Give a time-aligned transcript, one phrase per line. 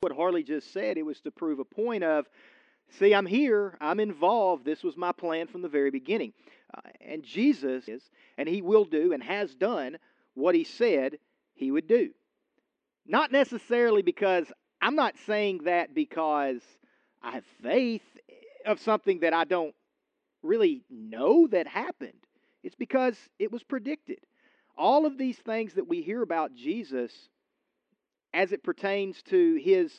[0.00, 0.96] what Harley just said.
[0.96, 2.26] It was to prove a point of,
[2.98, 4.64] see, I'm here, I'm involved.
[4.64, 6.32] This was my plan from the very beginning.
[6.72, 8.02] Uh, and Jesus is,
[8.38, 9.98] and he will do and has done
[10.32, 11.18] what he said
[11.52, 12.10] he would do.
[13.06, 14.46] Not necessarily because
[14.80, 16.62] I'm not saying that because
[17.22, 18.02] I have faith
[18.64, 19.74] of something that I don't
[20.42, 22.14] really know that happened.
[22.62, 24.20] It's because it was predicted.
[24.78, 27.12] All of these things that we hear about Jesus
[28.32, 29.92] as it pertains to his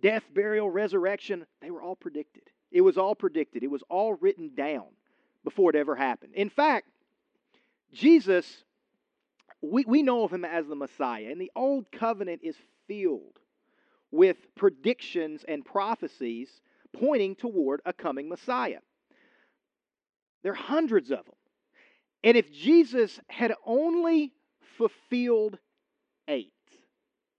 [0.00, 2.44] death, burial, resurrection, they were all predicted.
[2.70, 3.62] It was all predicted.
[3.62, 4.86] It was all written down
[5.44, 6.34] before it ever happened.
[6.34, 6.88] In fact,
[7.92, 8.64] Jesus,
[9.62, 12.56] we, we know of him as the Messiah, and the Old Covenant is
[12.86, 13.38] filled
[14.10, 16.48] with predictions and prophecies
[16.92, 18.80] pointing toward a coming Messiah.
[20.42, 21.34] There are hundreds of them.
[22.24, 24.32] And if Jesus had only
[24.76, 25.58] fulfilled
[26.26, 26.52] eight,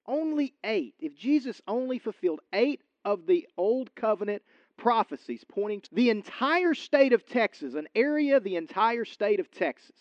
[0.10, 4.42] only eight, if Jesus only fulfilled eight of the Old Covenant
[4.76, 9.96] prophecies pointing to the entire state of Texas, an area, the entire state of Texas,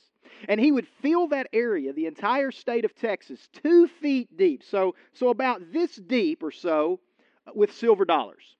[0.48, 4.94] and he would fill that area, the entire state of Texas, two feet deep, so,
[5.12, 7.00] so about this deep or so,
[7.46, 8.56] uh, with silver dollars.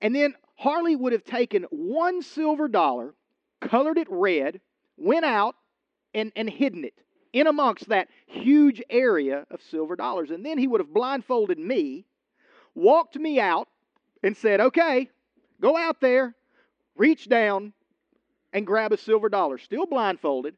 [0.00, 3.14] And then Harley would have taken one silver dollar,
[3.60, 4.60] colored it red,
[4.96, 5.56] went out,
[6.14, 6.94] and, and hidden it
[7.32, 10.30] in amongst that huge area of silver dollars.
[10.30, 12.04] And then he would have blindfolded me,
[12.74, 13.68] walked me out,
[14.22, 15.08] and said, Okay,
[15.60, 16.34] go out there,
[16.96, 17.72] reach down,
[18.52, 20.54] and grab a silver dollar, still blindfolded.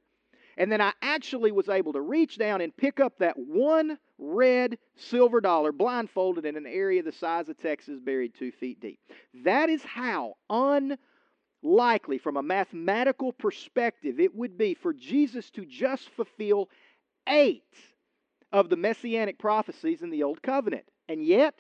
[0.57, 4.79] And then I actually was able to reach down and pick up that one red
[4.97, 9.01] silver dollar blindfolded in an area the size of Texas, buried two feet deep.
[9.45, 10.35] That is how
[11.63, 16.69] unlikely, from a mathematical perspective, it would be for Jesus to just fulfill
[17.29, 17.63] eight
[18.53, 20.85] of the messianic prophecies in the Old Covenant.
[21.09, 21.55] And yet,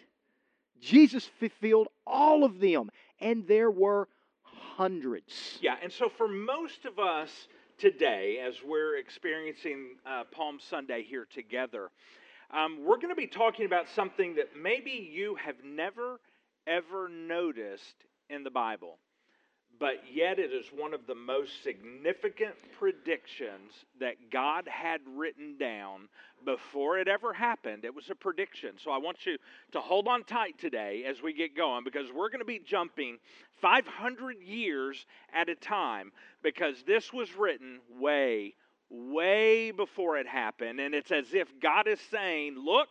[0.81, 4.09] Jesus fulfilled all of them, and there were
[4.43, 5.59] hundreds.
[5.61, 7.31] Yeah, and so for most of us,
[7.79, 11.91] today as we're experiencing uh, Palm Sunday here together.
[12.53, 16.21] Um, we're going to be talking about something that maybe you have never,
[16.67, 17.97] ever noticed
[18.31, 18.99] in the Bible
[19.83, 26.09] but yet it is one of the most significant predictions that God had written down
[26.45, 27.85] before it ever happened.
[27.85, 28.75] It was a prediction.
[28.79, 29.39] So I want you
[29.73, 33.19] to hold on tight today as we get going because we're going to be jumping
[33.61, 35.05] 500 years
[35.35, 36.13] at a time
[36.45, 38.55] because this was written way,
[38.89, 40.79] way before it happened.
[40.79, 42.89] And it's as if God is saying, Look,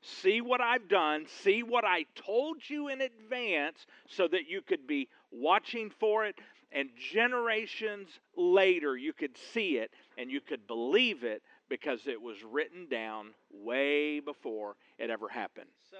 [0.00, 4.86] see what I've done, see what I told you in advance so that you could
[4.86, 6.36] be watching for it,
[6.72, 12.36] and generations later you could see it and you could believe it because it was
[12.44, 15.70] written down way before it ever happened.
[15.90, 15.98] So,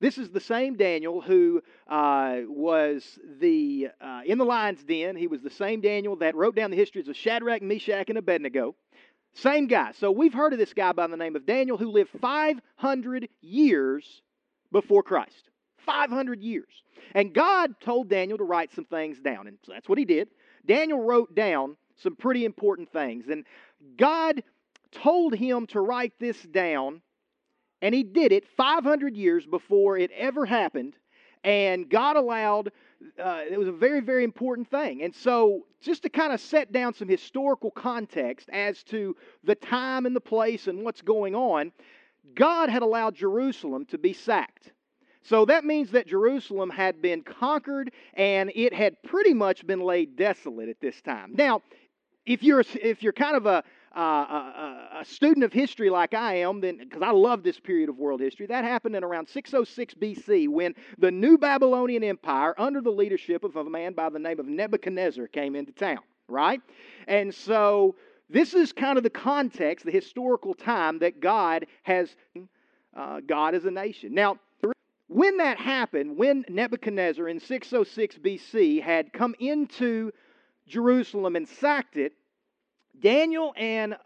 [0.00, 5.14] this is the same Daniel who uh, was the uh, in the lion's den.
[5.14, 8.74] He was the same Daniel that wrote down the histories of Shadrach, Meshach, and Abednego.
[9.34, 9.92] Same guy.
[9.92, 14.22] So we've heard of this guy by the name of Daniel who lived 500 years
[14.72, 15.50] before Christ.
[15.86, 16.82] 500 years.
[17.14, 20.28] And God told Daniel to write some things down, and so that's what he did.
[20.66, 23.44] Daniel wrote down some pretty important things, and
[23.96, 24.42] God
[24.92, 27.00] told him to write this down,
[27.82, 30.94] and he did it 500 years before it ever happened.
[31.42, 32.72] And God allowed,
[33.18, 35.02] uh, it was a very, very important thing.
[35.02, 40.06] And so, just to kind of set down some historical context as to the time
[40.06, 41.72] and the place and what's going on,
[42.34, 44.72] God had allowed Jerusalem to be sacked.
[45.22, 50.16] So that means that Jerusalem had been conquered and it had pretty much been laid
[50.16, 51.34] desolate at this time.
[51.34, 51.62] Now,
[52.24, 53.62] if you're if you're kind of a
[53.98, 57.98] a, a, student of history like I am, then because I love this period of
[57.98, 62.90] world history, that happened in around 606 BC when the new Babylonian Empire, under the
[62.90, 66.00] leadership of a man by the name of Nebuchadnezzar, came into town.
[66.28, 66.60] Right,
[67.08, 67.96] and so
[68.28, 72.14] this is kind of the context, the historical time that God has
[72.96, 74.14] uh, God as a nation.
[74.14, 74.38] Now,
[75.08, 80.12] when that happened, when Nebuchadnezzar in 606 BC had come into
[80.68, 82.12] Jerusalem and sacked it,
[83.00, 83.96] Daniel and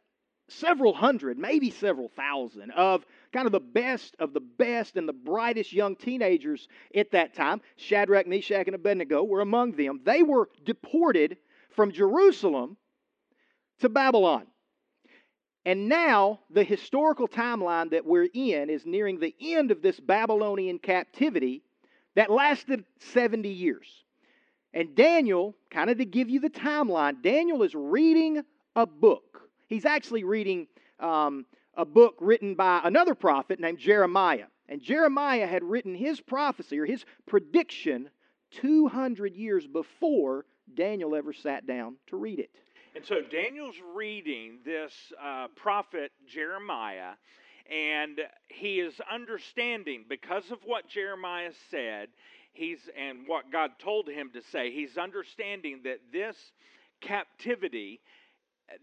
[0.49, 5.13] several hundred, maybe several thousand of kind of the best of the best and the
[5.13, 10.01] brightest young teenagers at that time, Shadrach, Meshach, and Abednego were among them.
[10.05, 11.39] They were deported
[11.71, 12.77] from Jerusalem
[13.81, 14.47] to Babylon.
[15.67, 20.79] And now, the historical timeline that we're in is nearing the end of this Babylonian
[20.79, 21.63] captivity
[22.17, 24.05] that lasted 70 years.
[24.75, 28.43] And Daniel, kind of to give you the timeline, Daniel is reading
[28.77, 29.49] a book.
[29.67, 30.67] He's actually reading
[31.01, 34.47] um, a book written by another prophet named Jeremiah.
[34.69, 38.11] And Jeremiah had written his prophecy or his prediction
[38.53, 42.51] 200 years before Daniel ever sat down to read it.
[42.95, 44.93] And so Daniel's reading this
[45.23, 47.15] uh, prophet Jeremiah,
[47.71, 52.09] and he is understanding because of what Jeremiah said,
[52.53, 54.71] he's and what God told him to say.
[54.71, 56.37] He's understanding that this
[57.01, 58.01] captivity,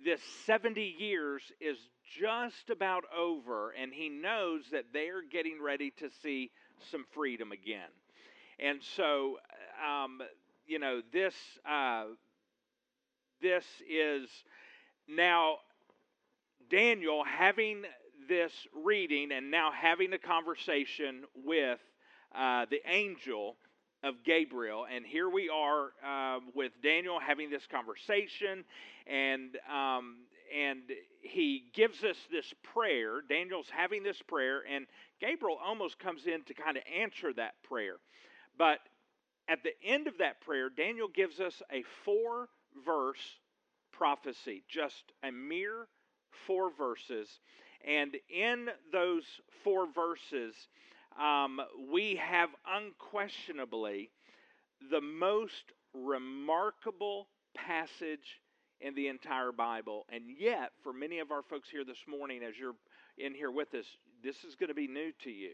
[0.03, 1.77] this 70 years, is
[2.19, 6.51] just about over, and he knows that they're getting ready to see
[6.91, 7.89] some freedom again.
[8.59, 9.37] And so,
[9.85, 10.21] um,
[10.67, 11.33] you know, this
[11.69, 12.05] uh,
[13.41, 14.29] this is
[15.07, 15.57] now
[16.69, 17.83] Daniel having
[18.27, 18.51] this
[18.85, 21.79] reading and now having a conversation with
[22.35, 23.55] uh, the angel
[24.03, 24.85] of Gabriel.
[24.93, 28.63] And here we are uh, with Daniel having this conversation,
[29.07, 30.17] and um,
[30.55, 30.81] and
[31.21, 33.21] he gives us this prayer.
[33.27, 34.85] Daniel's having this prayer, and
[35.19, 37.95] Gabriel almost comes in to kind of answer that prayer.
[38.57, 38.79] But
[39.47, 42.49] at the end of that prayer, Daniel gives us a four
[42.85, 43.39] verse
[43.91, 45.87] prophecy, just a mere
[46.47, 47.39] four verses.
[47.87, 49.23] And in those
[49.63, 50.55] four verses,
[51.19, 51.59] um,
[51.91, 54.09] we have unquestionably
[54.89, 58.41] the most remarkable passage
[58.79, 60.05] in the entire Bible.
[60.11, 62.75] And yet, for many of our folks here this morning, as you're
[63.17, 63.85] in here with us,
[64.23, 65.51] this is going to be new to you.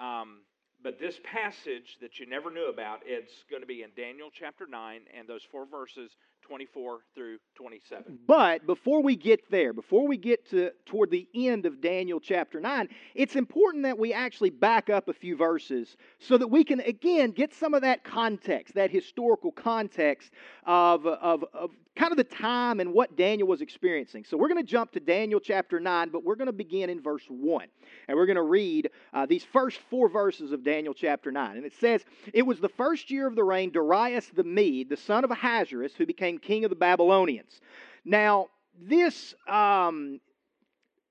[0.00, 0.40] Um,
[0.82, 4.66] but this passage that you never knew about, it's going to be in Daniel chapter
[4.68, 6.10] 9 and those four verses
[6.48, 8.18] 24 through 27.
[8.26, 12.58] But before we get there, before we get to toward the end of Daniel chapter
[12.58, 16.80] 9, it's important that we actually back up a few verses so that we can
[16.80, 20.32] again get some of that context, that historical context
[20.64, 24.24] of, of, of kind of the time and what Daniel was experiencing.
[24.24, 27.02] So we're going to jump to Daniel chapter 9, but we're going to begin in
[27.02, 27.66] verse 1.
[28.06, 31.56] And we're going to read uh, these first four verses of Daniel chapter 9.
[31.56, 34.96] And it says, It was the first year of the reign, Darius the Mede, the
[34.96, 37.60] son of Ahasuerus, who became king of the Babylonians.
[38.04, 38.46] Now,
[38.80, 40.20] this um,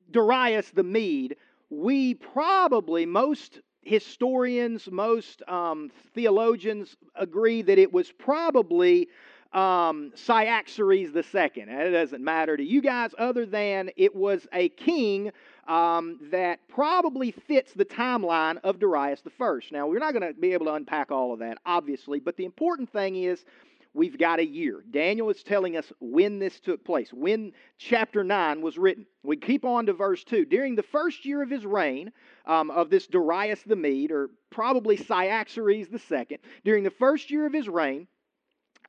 [0.10, 1.36] Darius the Mede,
[1.70, 9.10] we probably, most historians, most um, theologians agree that it was probably
[9.54, 11.62] um, Cyaxares II.
[11.62, 15.32] And it doesn't matter to you guys, other than it was a king
[15.68, 19.60] um, that probably fits the timeline of Darius I.
[19.72, 22.46] Now, we're not going to be able to unpack all of that, obviously, but the
[22.46, 23.46] important thing is
[23.94, 24.84] we've got a year.
[24.92, 29.06] Daniel is telling us when this took place, when chapter 9 was written.
[29.24, 30.46] We keep on to verse 2.
[30.46, 32.12] During the first year of his reign,
[32.46, 37.54] um, of this Darius the Mede, or probably Cyaxares II, during the first year of
[37.54, 38.08] his reign,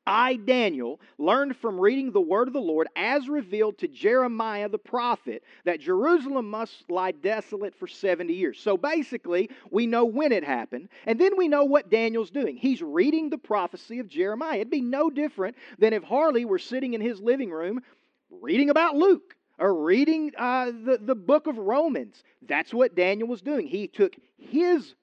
[0.09, 4.79] I, Daniel, learned from reading the word of the Lord as revealed to Jeremiah the
[4.79, 8.59] prophet that Jerusalem must lie desolate for 70 years.
[8.59, 12.57] So basically, we know when it happened, and then we know what Daniel's doing.
[12.57, 14.61] He's reading the prophecy of Jeremiah.
[14.61, 17.83] It'd be no different than if Harley were sitting in his living room
[18.31, 22.25] reading about Luke or reading uh, the, the book of Romans.
[22.47, 23.67] That's what Daniel was doing.
[23.67, 24.95] He took his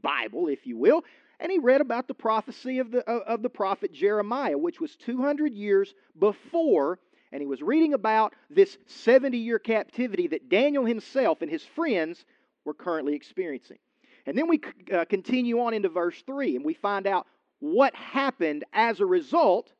[0.00, 1.04] Bible, if you will,
[1.40, 5.52] and he read about the prophecy of the, of the prophet Jeremiah, which was 200
[5.52, 6.98] years before,
[7.32, 12.24] and he was reading about this 70 year captivity that Daniel himself and his friends
[12.64, 13.78] were currently experiencing.
[14.26, 14.60] And then we
[14.92, 17.26] uh, continue on into verse 3, and we find out
[17.60, 19.72] what happened as a result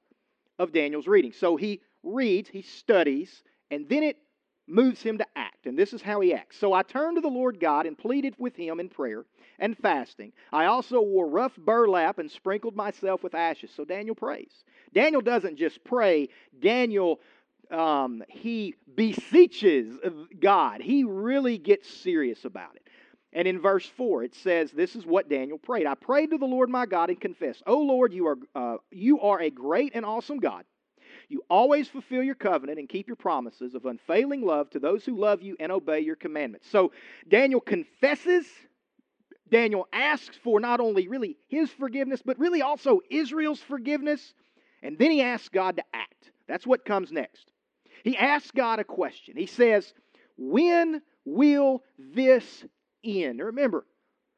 [0.58, 1.32] of Daniel's reading.
[1.32, 4.18] So he reads, he studies, and then it
[4.66, 5.66] moves him to act.
[5.66, 6.58] And this is how he acts.
[6.58, 9.24] So I turned to the Lord God and pleaded with him in prayer
[9.58, 10.32] and fasting.
[10.52, 13.70] I also wore rough burlap and sprinkled myself with ashes.
[13.74, 14.52] So Daniel prays.
[14.92, 16.28] Daniel doesn't just pray,
[16.60, 17.20] Daniel.
[17.70, 19.98] Um, he beseeches
[20.38, 20.80] God.
[20.80, 22.88] He really gets serious about it.
[23.32, 25.86] And in verse 4, it says, This is what Daniel prayed.
[25.86, 29.20] I prayed to the Lord my God and confessed, O Lord, you are, uh, you
[29.20, 30.64] are a great and awesome God.
[31.28, 35.16] You always fulfill your covenant and keep your promises of unfailing love to those who
[35.16, 36.68] love you and obey your commandments.
[36.70, 36.92] So
[37.28, 38.46] Daniel confesses
[39.54, 44.34] Daniel asks for not only really his forgiveness, but really also Israel's forgiveness.
[44.82, 46.32] And then he asks God to act.
[46.48, 47.52] That's what comes next.
[48.02, 49.36] He asks God a question.
[49.36, 49.94] He says,
[50.36, 52.64] When will this
[53.04, 53.38] end?
[53.38, 53.86] Remember,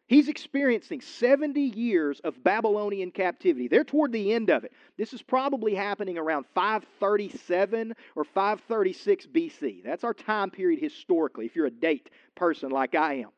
[0.07, 3.69] he's experiencing 70 years of Babylonian captivity.
[3.69, 4.73] They're toward the end of it.
[4.99, 9.83] This is probably happening around 537 or 536 BC.
[9.83, 13.31] That's our time period historically, if you're a date person like I am.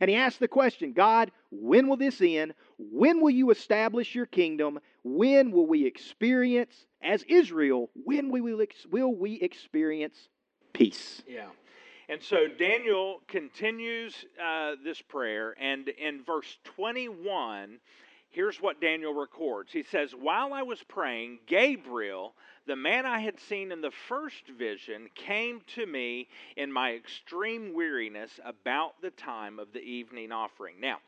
[0.00, 2.54] And he asked the question God, when will this end?
[2.78, 4.78] When will you establish your kingdom?
[5.04, 10.28] When will we experience, as Israel, when we will, will we experience
[10.72, 11.22] peace?
[11.26, 11.48] Yeah.
[12.08, 17.78] And so Daniel continues uh, this prayer, and in verse 21,
[18.32, 19.72] here's what Daniel records.
[19.72, 22.34] He says, While I was praying, Gabriel,
[22.66, 27.74] the man I had seen in the first vision, came to me in my extreme
[27.74, 30.76] weariness about the time of the evening offering.
[30.80, 30.98] Now,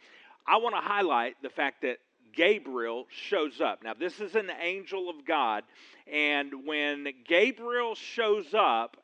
[0.47, 1.99] I want to highlight the fact that
[2.35, 3.83] Gabriel shows up.
[3.83, 5.64] Now, this is an angel of God,
[6.12, 8.97] and when Gabriel shows up,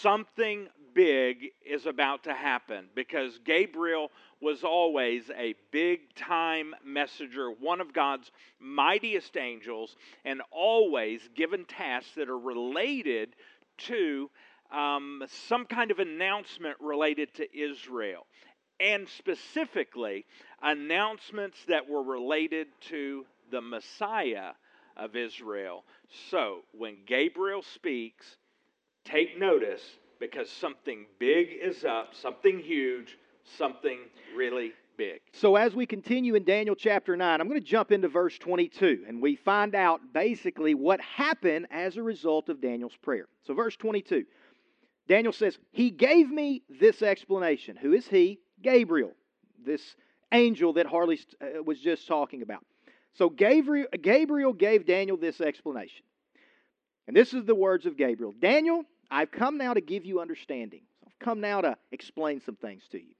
[0.00, 7.80] something big is about to happen because Gabriel was always a big time messenger, one
[7.80, 13.34] of God's mightiest angels, and always given tasks that are related
[13.78, 14.30] to
[14.72, 18.26] um, some kind of announcement related to Israel.
[18.80, 20.26] And specifically,
[20.60, 24.52] announcements that were related to the Messiah
[24.96, 25.84] of Israel.
[26.30, 28.36] So, when Gabriel speaks,
[29.04, 29.82] take notice
[30.22, 33.18] because something big is up, something huge,
[33.58, 33.98] something
[34.36, 35.20] really big.
[35.32, 39.04] So, as we continue in Daniel chapter 9, I'm going to jump into verse 22,
[39.08, 43.26] and we find out basically what happened as a result of Daniel's prayer.
[43.42, 44.24] So, verse 22,
[45.08, 47.74] Daniel says, He gave me this explanation.
[47.74, 48.38] Who is he?
[48.62, 49.10] Gabriel,
[49.66, 49.96] this
[50.30, 52.64] angel that Harley uh, was just talking about.
[53.14, 56.04] So, Gabriel, Gabriel gave Daniel this explanation.
[57.08, 60.80] And this is the words of Gabriel Daniel, I've come now to give you understanding.
[61.06, 63.14] I've come now to explain some things to you.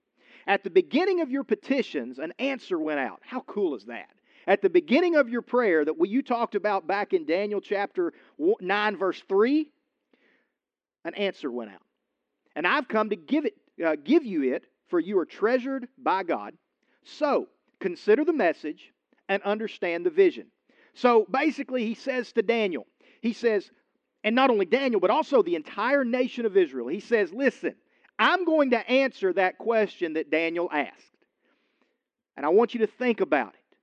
[0.47, 3.21] At the beginning of your petitions, an answer went out.
[3.23, 4.09] How cool is that?
[4.47, 8.15] At the beginning of your prayer that we you talked about back in Daniel chapter
[8.39, 9.71] 9, verse 3,
[11.05, 11.83] an answer went out.
[12.57, 16.23] And I've come to give, it, uh, give you it, for you are treasured by
[16.23, 16.55] God.
[17.05, 17.49] So,
[17.81, 18.93] consider the message
[19.29, 20.47] and understand the vision.
[20.95, 22.87] So, basically, he says to Daniel,
[23.21, 23.71] he says,
[24.25, 27.75] and not only Daniel, but also the entire nation of Israel, he says, listen,
[28.19, 31.17] I'm going to answer that question that Daniel asked.
[32.37, 33.77] And I want you to think about it.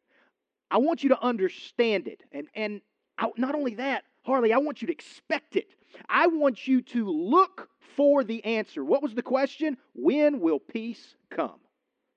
[0.72, 2.24] I want you to understand it.
[2.32, 2.82] And, and
[3.18, 5.68] I, not only that, Harley, I want you to expect it.
[6.08, 8.84] I want you to look for the answer.
[8.84, 9.78] What was the question?
[9.94, 11.60] When will peace come?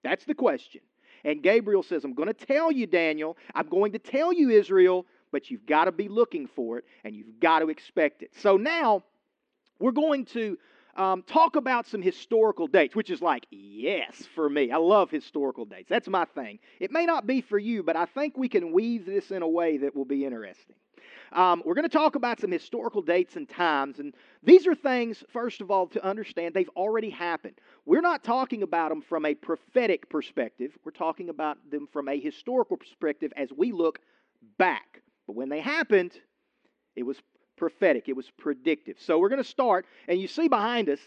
[0.05, 0.83] That's the question.
[1.25, 5.07] And Gabriel says, I'm going to tell you, Daniel, I'm going to tell you, Israel,
[5.33, 8.31] but you've got to be looking for it and you've got to expect it.
[8.39, 9.03] So now
[9.81, 10.57] we're going to
[10.97, 14.71] um, talk about some historical dates, which is like, yes, for me.
[14.71, 15.89] I love historical dates.
[15.89, 16.59] That's my thing.
[16.81, 19.49] It may not be for you, but I think we can weave this in a
[19.49, 20.77] way that will be interesting.
[21.33, 25.25] Um, we're going to talk about some historical dates and times, and these are things,
[25.33, 27.55] first of all, to understand they've already happened.
[27.87, 32.21] We're not talking about them from a prophetic perspective, we're talking about them from a
[32.21, 33.99] historical perspective as we look
[34.59, 35.02] back.
[35.27, 36.13] But when they happened,
[36.97, 37.17] it was
[37.57, 38.97] prophetic, it was predictive.
[38.99, 41.01] So we're going to start, and you see behind us,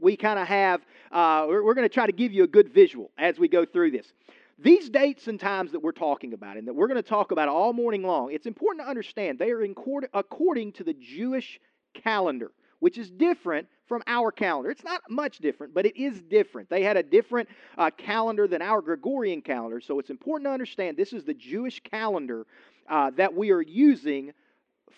[0.00, 0.80] we kind of have,
[1.12, 3.64] uh, we're, we're going to try to give you a good visual as we go
[3.64, 4.12] through this.
[4.58, 7.48] These dates and times that we're talking about and that we're going to talk about
[7.48, 11.58] all morning long, it's important to understand they are according to the Jewish
[11.94, 14.70] calendar, which is different from our calendar.
[14.70, 16.68] It's not much different, but it is different.
[16.68, 17.48] They had a different
[17.78, 21.80] uh, calendar than our Gregorian calendar, so it's important to understand this is the Jewish
[21.80, 22.46] calendar
[22.90, 24.32] uh, that we are using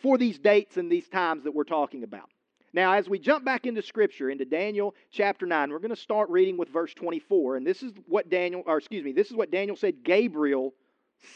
[0.02, 2.28] for these dates and these times that we're talking about.
[2.74, 6.30] Now, as we jump back into Scripture, into Daniel chapter 9, we're going to start
[6.30, 7.56] reading with verse 24.
[7.56, 10.72] And this is what Daniel, or excuse me, this is what Daniel said Gabriel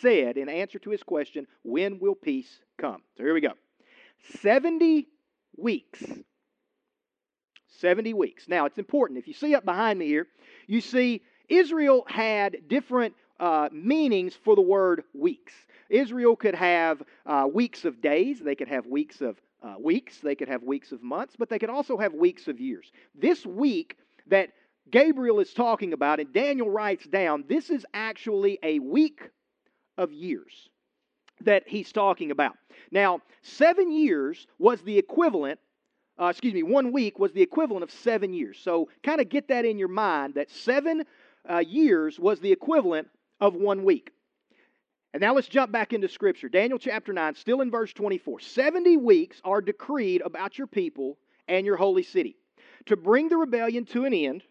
[0.00, 3.02] said in answer to his question, When will peace come?
[3.18, 3.52] So here we go.
[4.40, 5.06] 70
[5.58, 6.02] weeks.
[7.80, 8.48] 70 weeks.
[8.48, 9.18] Now, it's important.
[9.18, 10.26] If you see up behind me here,
[10.66, 15.52] you see Israel had different uh, meanings for the word weeks.
[15.88, 20.34] Israel could have uh, weeks of days, they could have weeks of uh, weeks, they
[20.34, 22.92] could have weeks of months, but they could also have weeks of years.
[23.14, 23.96] This week
[24.28, 24.50] that
[24.90, 29.20] Gabriel is talking about, and Daniel writes down, this is actually a week
[29.98, 30.68] of years
[31.42, 32.56] that he's talking about.
[32.90, 35.58] Now, seven years was the equivalent,
[36.20, 38.58] uh, excuse me, one week was the equivalent of seven years.
[38.62, 41.04] So kind of get that in your mind that seven
[41.48, 43.08] uh, years was the equivalent
[43.40, 44.12] of one week.
[45.14, 46.48] And now let's jump back into Scripture.
[46.48, 48.40] Daniel chapter 9, still in verse 24.
[48.40, 52.36] 70 weeks are decreed about your people and your holy city
[52.86, 54.42] to bring the rebellion to an end,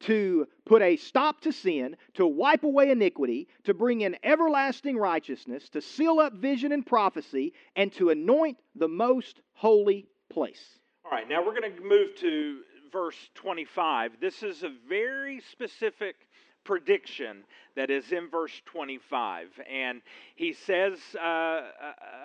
[0.00, 5.68] to put a stop to sin, to wipe away iniquity, to bring in everlasting righteousness,
[5.68, 10.78] to seal up vision and prophecy, and to anoint the most holy place.
[11.04, 12.60] All right, now we're going to move to
[12.92, 14.12] verse 25.
[14.20, 16.16] This is a very specific
[16.64, 19.48] prediction that is in verse 25.
[19.70, 20.02] And
[20.36, 21.62] he says, uh, uh,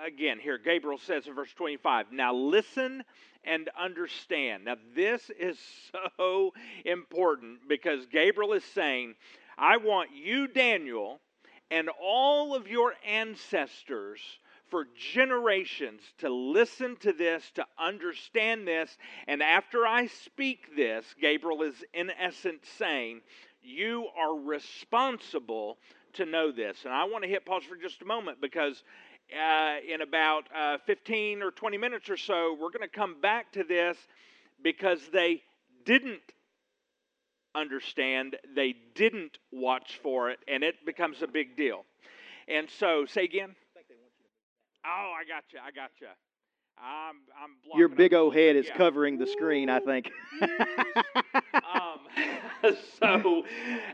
[0.05, 3.03] again, here, Gabriel says in verse 25, Now listen
[3.43, 4.65] and understand.
[4.65, 5.57] Now, this is
[6.17, 6.53] so
[6.85, 9.15] important because Gabriel is saying,
[9.57, 11.19] I want you, Daniel,
[11.71, 14.19] and all of your ancestors
[14.69, 18.97] for generations to listen to this, to understand this.
[19.27, 23.21] And after I speak this, Gabriel is in essence saying,
[23.67, 25.77] You are responsible
[26.13, 26.77] to know this.
[26.85, 28.81] And I want to hit pause for just a moment because
[29.37, 33.51] uh, in about uh, 15 or 20 minutes or so, we're going to come back
[33.51, 33.97] to this
[34.63, 35.41] because they
[35.85, 36.21] didn't
[37.55, 41.83] understand, they didn't watch for it, and it becomes a big deal.
[42.47, 43.53] And so, say again.
[44.85, 45.59] Oh, I got you.
[45.59, 46.07] I got you.
[46.77, 48.77] I'm, I'm Your big old head is yeah.
[48.77, 50.09] covering the screen, I think.
[52.99, 53.43] so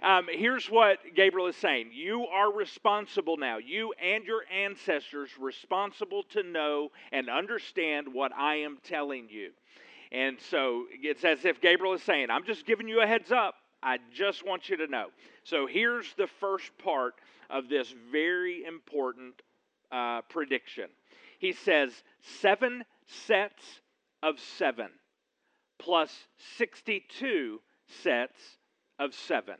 [0.01, 6.23] um, here's what Gabriel is saying You are responsible now, you and your ancestors, responsible
[6.31, 9.51] to know and understand what I am telling you.
[10.11, 13.55] And so it's as if Gabriel is saying, I'm just giving you a heads up.
[13.81, 15.07] I just want you to know.
[15.43, 17.15] So here's the first part
[17.49, 19.41] of this very important
[19.91, 20.85] uh, prediction.
[21.39, 21.91] He says,
[22.39, 22.85] seven
[23.27, 23.63] sets
[24.21, 24.89] of seven
[25.79, 26.11] plus
[26.57, 27.59] 62
[28.03, 28.39] sets
[29.03, 29.55] of seven.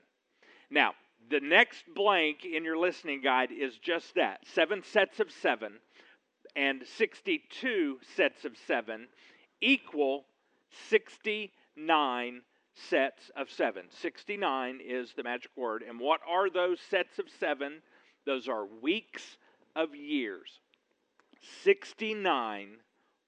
[0.69, 0.93] Now,
[1.29, 5.73] the next blank in your listening guide is just that seven sets of seven
[6.55, 9.07] and 62 sets of seven
[9.61, 10.25] equal
[10.89, 12.41] 69
[12.89, 13.85] sets of seven.
[14.01, 15.83] 69 is the magic word.
[15.87, 17.81] And what are those sets of seven?
[18.25, 19.37] Those are weeks
[19.75, 20.59] of years.
[21.63, 22.69] 69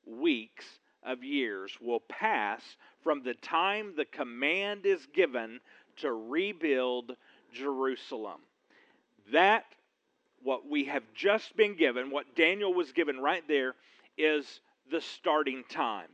[0.06, 0.66] weeks
[1.04, 2.62] of years will pass
[3.04, 5.60] from the time the command is given
[5.98, 7.16] to rebuild
[7.54, 8.42] Jerusalem.
[9.32, 9.66] That,
[10.44, 13.74] what we have just been given, what Daniel was given right there,
[14.18, 14.60] is
[14.92, 16.10] the starting time.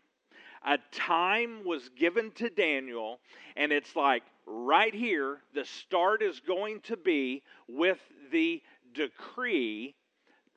[0.63, 3.19] A time was given to Daniel,
[3.55, 7.99] and it's like right here, the start is going to be with
[8.31, 8.61] the
[8.93, 9.95] decree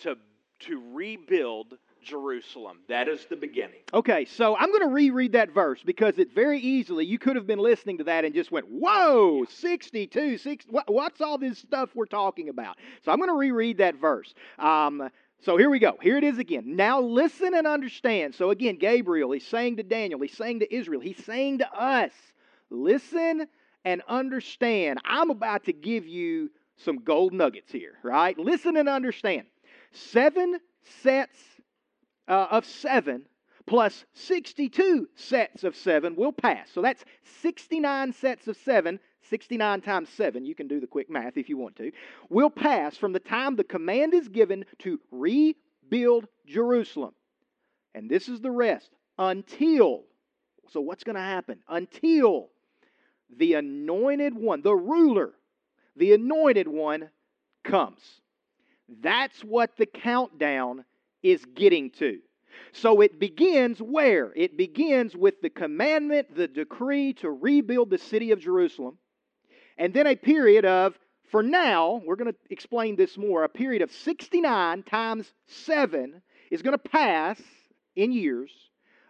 [0.01, 0.17] to,
[0.61, 2.79] to rebuild Jerusalem.
[2.89, 3.81] That is the beginning.
[3.93, 7.47] Okay, so I'm going to reread that verse because it very easily, you could have
[7.47, 11.91] been listening to that and just went, whoa, 62, 60, what, what's all this stuff
[11.95, 12.77] we're talking about?
[13.05, 14.35] So I'm going to reread that verse.
[14.59, 15.09] Um,
[15.41, 15.99] so here we go.
[16.01, 16.77] Here it is again.
[16.77, 18.35] Now listen and understand.
[18.35, 22.13] So again, Gabriel, he's saying to Daniel, he's saying to Israel, he's saying to us,
[22.71, 23.47] listen
[23.85, 25.01] and understand.
[25.05, 28.39] I'm about to give you some gold nuggets here, right?
[28.39, 29.47] Listen and understand.
[29.93, 30.59] Seven
[31.03, 31.39] sets
[32.29, 33.27] uh, of seven
[33.67, 36.69] plus 62 sets of seven will pass.
[36.73, 37.05] So that's
[37.43, 39.01] 69 sets of seven.
[39.31, 41.91] 69 times 7, you can do the quick math if you want to,
[42.29, 47.15] will pass from the time the command is given to rebuild Jerusalem.
[47.95, 50.03] And this is the rest until,
[50.69, 51.61] so what's going to happen?
[51.69, 52.51] Until
[53.35, 55.33] the anointed one, the ruler,
[55.97, 57.09] the anointed one
[57.63, 58.01] comes.
[59.01, 60.85] That's what the countdown
[61.25, 62.21] is getting to.
[62.73, 64.33] So it begins where?
[64.37, 68.99] It begins with the commandment, the decree to rebuild the city of Jerusalem,
[69.77, 70.97] and then a period of,
[71.31, 76.63] for now, we're going to explain this more, a period of 69 times 7 is
[76.63, 77.41] going to pass
[77.97, 78.53] in years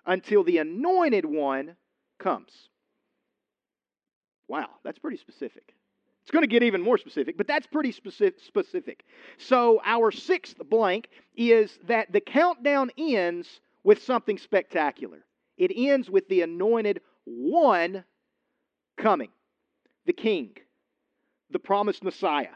[0.06, 1.76] until the anointed one
[2.18, 2.68] comes.
[4.48, 5.73] Wow, that's pretty specific.
[6.24, 9.04] It's going to get even more specific, but that's pretty specific.
[9.36, 15.18] So, our sixth blank is that the countdown ends with something spectacular.
[15.58, 18.04] It ends with the anointed one
[18.96, 19.28] coming,
[20.06, 20.56] the king,
[21.50, 22.54] the promised Messiah,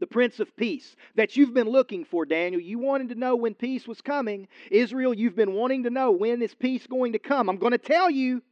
[0.00, 2.60] the Prince of Peace that you've been looking for, Daniel.
[2.60, 4.48] You wanted to know when peace was coming.
[4.72, 7.48] Israel, you've been wanting to know when is peace going to come.
[7.48, 8.42] I'm going to tell you,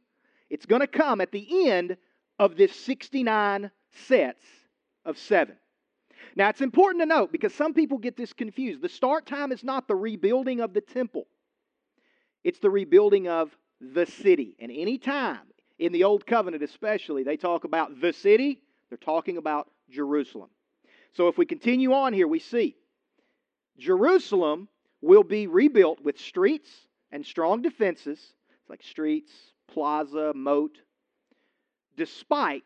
[0.49, 1.97] it's going to come at the end
[2.39, 4.45] of this 69 sets
[5.05, 5.55] of seven.
[6.35, 8.81] Now, it's important to note because some people get this confused.
[8.81, 11.27] The start time is not the rebuilding of the temple,
[12.43, 14.55] it's the rebuilding of the city.
[14.59, 15.41] And any time
[15.79, 20.49] in the Old Covenant, especially, they talk about the city, they're talking about Jerusalem.
[21.13, 22.75] So if we continue on here, we see
[23.77, 24.67] Jerusalem
[25.01, 26.69] will be rebuilt with streets
[27.11, 28.19] and strong defenses,
[28.69, 29.31] like streets,
[29.67, 30.77] plaza, moat,
[31.97, 32.63] despite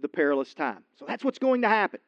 [0.00, 0.82] the perilous time.
[0.98, 2.00] So that's what's going to happen.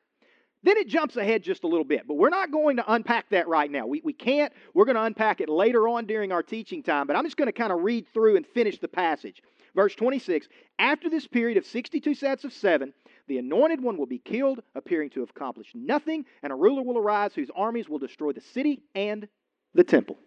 [0.63, 3.49] Then it jumps ahead just a little bit, but we're not going to unpack that
[3.49, 3.87] right now.
[3.87, 4.53] We, we can't.
[4.75, 7.47] We're going to unpack it later on during our teaching time, but I'm just going
[7.47, 9.43] to kind of read through and finish the passage.
[9.75, 10.49] Verse 26
[10.79, 12.93] After this period of 62 sets of seven,
[13.29, 16.99] The anointed one will be killed, appearing to have accomplished nothing, and a ruler will
[16.99, 19.29] arise whose armies will destroy the city and
[19.73, 20.19] the temple.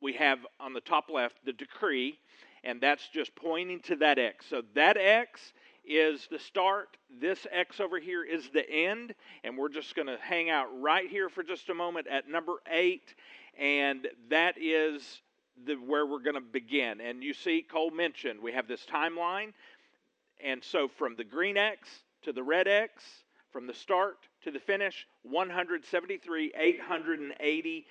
[0.00, 2.18] we have on the top left the decree,
[2.64, 4.46] and that's just pointing to that X.
[4.48, 5.52] So, that X
[5.86, 6.96] is the start.
[7.20, 9.14] This X over here is the end.
[9.44, 12.54] And we're just going to hang out right here for just a moment at number
[12.70, 13.14] eight.
[13.58, 15.22] And that is
[15.64, 17.00] the, where we're going to begin.
[17.00, 19.52] And you see, Cole mentioned we have this timeline.
[20.44, 21.88] And so from the green X
[22.22, 23.02] to the red X,
[23.52, 27.86] from the start to the finish, 173, 880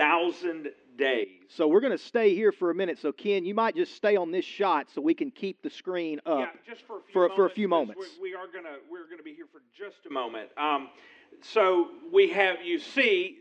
[0.00, 1.28] thousand days.
[1.48, 2.98] So we're going to stay here for a minute.
[2.98, 6.20] So Ken, you might just stay on this shot so we can keep the screen
[6.24, 6.38] up.
[6.40, 7.36] Yeah, just for a few for, moments.
[7.36, 8.02] For a few moments.
[8.20, 10.48] We are going to we're going to be here for just a moment.
[10.56, 10.88] Um,
[11.42, 13.38] so we have you see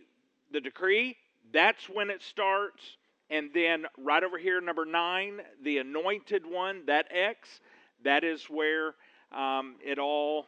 [0.51, 1.15] the decree.
[1.51, 2.83] That's when it starts,
[3.29, 6.85] and then right over here, number nine, the anointed one.
[6.87, 7.61] That X.
[8.03, 8.95] That is where
[9.35, 10.45] um, it all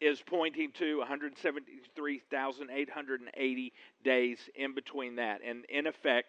[0.00, 5.42] is pointing to 173,880 days in between that.
[5.46, 6.28] And in effect,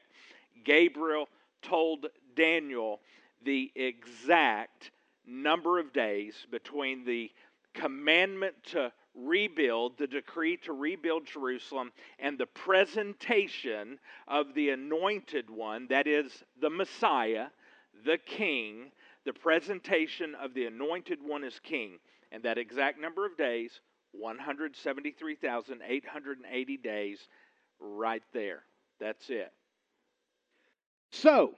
[0.64, 1.28] Gabriel
[1.62, 3.00] told Daniel
[3.44, 4.92] the exact
[5.26, 7.32] number of days between the
[7.74, 15.88] commandment to rebuild, the decree to rebuild Jerusalem, and the presentation of the anointed one,
[15.90, 17.48] that is the Messiah,
[18.06, 18.92] the King,
[19.26, 22.00] the presentation of the anointed one as King.
[22.32, 23.72] And that exact number of days,
[24.14, 27.20] 173,880 days,
[27.80, 28.64] right there.
[29.00, 29.52] That's it.
[31.12, 31.56] So,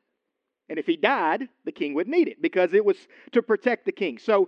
[0.69, 2.95] and if he died, the king would need it because it was
[3.33, 4.19] to protect the king.
[4.19, 4.47] So,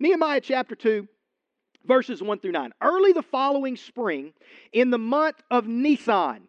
[0.00, 1.06] Nehemiah chapter 2,
[1.86, 2.72] verses 1 through 9.
[2.82, 4.32] Early the following spring,
[4.72, 6.48] in the month of Nisan,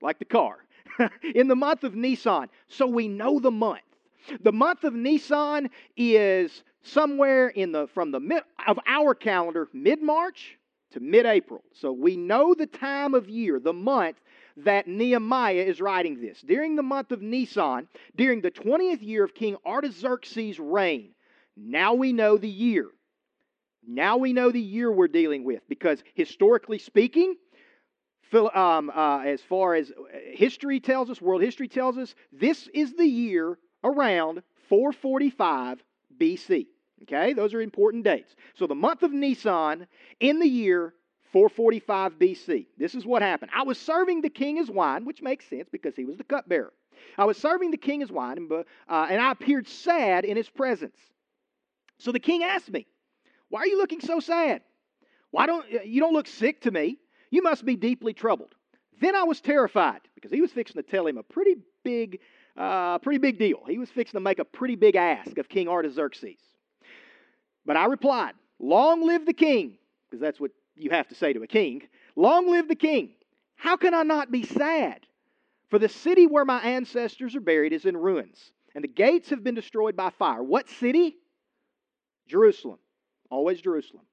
[0.00, 0.58] like the car,
[1.34, 2.48] in the month of Nisan.
[2.68, 3.80] So we know the month.
[4.40, 10.58] The month of Nisan is somewhere in the from the mid of our calendar, mid-March
[10.92, 11.62] to mid-April.
[11.72, 14.16] So we know the time of year, the month
[14.58, 16.40] that Nehemiah is writing this.
[16.40, 21.10] During the month of Nisan, during the 20th year of King Artaxerxes' reign.
[21.56, 22.88] Now we know the year.
[23.86, 27.36] Now we know the year we're dealing with because historically speaking,
[28.32, 29.94] um, uh, as far as uh,
[30.32, 35.82] history tells us, world history tells us, this is the year around 445
[36.20, 36.66] BC.
[37.02, 38.34] Okay, those are important dates.
[38.54, 39.86] So the month of Nisan
[40.20, 40.94] in the year
[41.32, 42.66] 445 BC.
[42.76, 43.50] This is what happened.
[43.54, 46.72] I was serving the king his wine, which makes sense because he was the cupbearer.
[47.16, 50.48] I was serving the king his wine, and, uh, and I appeared sad in his
[50.48, 50.96] presence.
[51.98, 52.86] So the king asked me,
[53.48, 54.62] "Why are you looking so sad?
[55.30, 56.98] Why don't you don't look sick to me?
[57.30, 58.54] You must be deeply troubled."
[59.00, 62.20] Then I was terrified because he was fixing to tell him a pretty big,
[62.56, 63.64] uh, pretty big deal.
[63.66, 66.40] He was fixing to make a pretty big ask of King Artaxerxes.
[67.68, 69.76] But I replied, Long live the king,
[70.08, 71.82] because that's what you have to say to a king.
[72.16, 73.10] Long live the king.
[73.56, 75.00] How can I not be sad?
[75.68, 79.44] For the city where my ancestors are buried is in ruins, and the gates have
[79.44, 80.42] been destroyed by fire.
[80.42, 81.16] What city?
[82.26, 82.78] Jerusalem.
[83.30, 84.04] Always Jerusalem.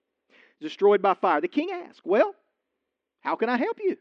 [0.60, 1.40] Destroyed by fire.
[1.40, 2.36] The king asked, Well,
[3.22, 3.96] how can I help you?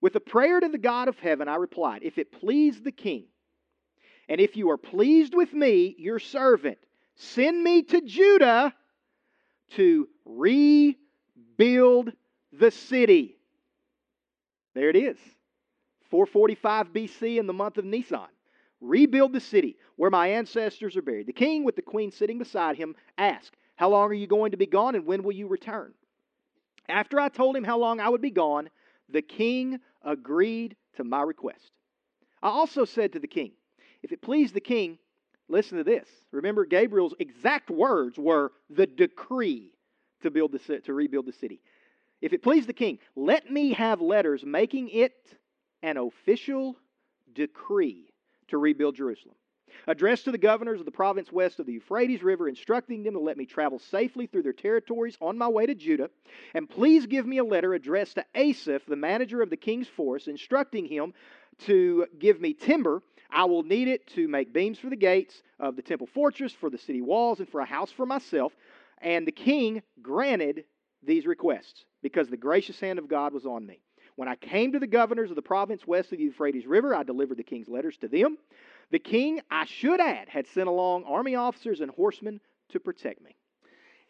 [0.00, 3.24] With a prayer to the God of heaven, I replied, If it please the king,
[4.28, 6.78] and if you are pleased with me, your servant,
[7.16, 8.74] Send me to Judah
[9.72, 12.12] to rebuild
[12.52, 13.36] the city.
[14.74, 15.18] There it is.
[16.10, 18.28] 445 BC in the month of Nisan.
[18.80, 21.26] Rebuild the city where my ancestors are buried.
[21.26, 24.56] The king, with the queen sitting beside him, asked, How long are you going to
[24.56, 25.94] be gone and when will you return?
[26.88, 28.68] After I told him how long I would be gone,
[29.08, 31.72] the king agreed to my request.
[32.42, 33.52] I also said to the king,
[34.02, 34.98] If it please the king,
[35.54, 36.08] Listen to this.
[36.32, 39.70] Remember, Gabriel's exact words were the decree
[40.22, 41.60] to, build the, to rebuild the city.
[42.20, 45.14] If it please the king, let me have letters making it
[45.80, 46.74] an official
[47.32, 48.12] decree
[48.48, 49.36] to rebuild Jerusalem.
[49.86, 53.20] Addressed to the governors of the province west of the Euphrates River, instructing them to
[53.20, 56.10] let me travel safely through their territories on my way to Judah.
[56.54, 60.26] And please give me a letter addressed to Asaph, the manager of the king's force,
[60.26, 61.14] instructing him
[61.66, 65.74] to give me timber I will need it to make beams for the gates of
[65.74, 68.52] the temple fortress, for the city walls, and for a house for myself.
[68.98, 70.64] And the king granted
[71.02, 73.80] these requests because the gracious hand of God was on me.
[74.14, 77.02] When I came to the governors of the province west of the Euphrates River, I
[77.02, 78.38] delivered the king's letters to them.
[78.92, 83.34] The king, I should add, had sent along army officers and horsemen to protect me.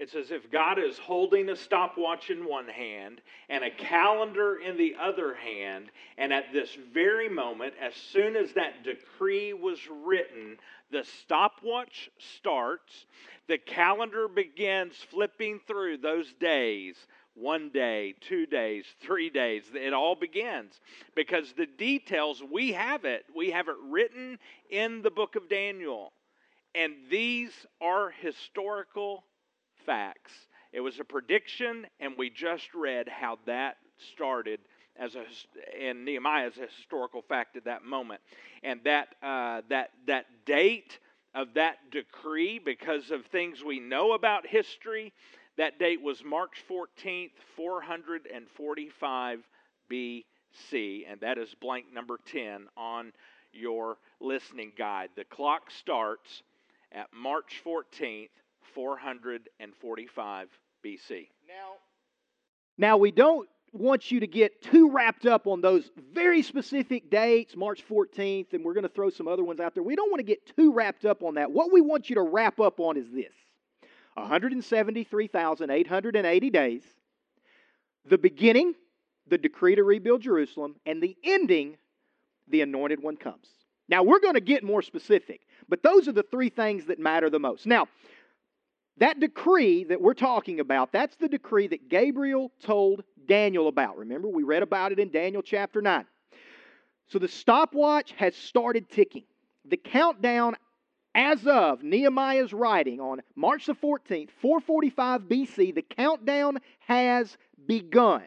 [0.00, 4.76] It's as if God is holding a stopwatch in one hand and a calendar in
[4.76, 5.90] the other hand.
[6.18, 10.56] And at this very moment, as soon as that decree was written,
[10.90, 13.06] the stopwatch starts.
[13.46, 16.96] The calendar begins flipping through those days
[17.34, 19.62] one day, two days, three days.
[19.74, 20.80] It all begins
[21.14, 23.24] because the details, we have it.
[23.34, 24.38] We have it written
[24.70, 26.12] in the book of Daniel.
[26.74, 29.24] And these are historical
[29.84, 30.32] facts.
[30.72, 33.76] It was a prediction, and we just read how that
[34.12, 34.60] started
[34.96, 35.24] as a
[35.80, 38.20] and Nehemiah is a historical fact at that moment,
[38.62, 40.98] and that uh, that that date
[41.34, 45.12] of that decree, because of things we know about history,
[45.56, 49.40] that date was March 14th, 445
[49.90, 53.12] BC, and that is blank number 10 on
[53.52, 55.10] your listening guide.
[55.16, 56.42] The clock starts
[56.92, 58.28] at March 14th,
[58.74, 60.48] 445
[60.84, 61.28] BC.
[61.48, 61.72] Now,
[62.76, 67.56] now we don't want you to get too wrapped up on those very specific dates,
[67.56, 69.82] March 14th, and we're going to throw some other ones out there.
[69.82, 71.50] We don't want to get too wrapped up on that.
[71.50, 73.32] What we want you to wrap up on is this
[74.14, 76.82] 173,880 days,
[78.06, 78.74] the beginning,
[79.26, 81.76] the decree to rebuild Jerusalem, and the ending,
[82.48, 83.48] the anointed one comes.
[83.88, 87.28] Now, we're going to get more specific, but those are the three things that matter
[87.28, 87.66] the most.
[87.66, 87.88] Now,
[88.98, 93.96] that decree that we're talking about, that's the decree that Gabriel told Daniel about.
[93.98, 96.04] Remember, we read about it in Daniel chapter 9.
[97.08, 99.24] So the stopwatch has started ticking.
[99.64, 100.56] The countdown
[101.14, 108.24] as of Nehemiah's writing on March the 14th, 445 BC, the countdown has begun.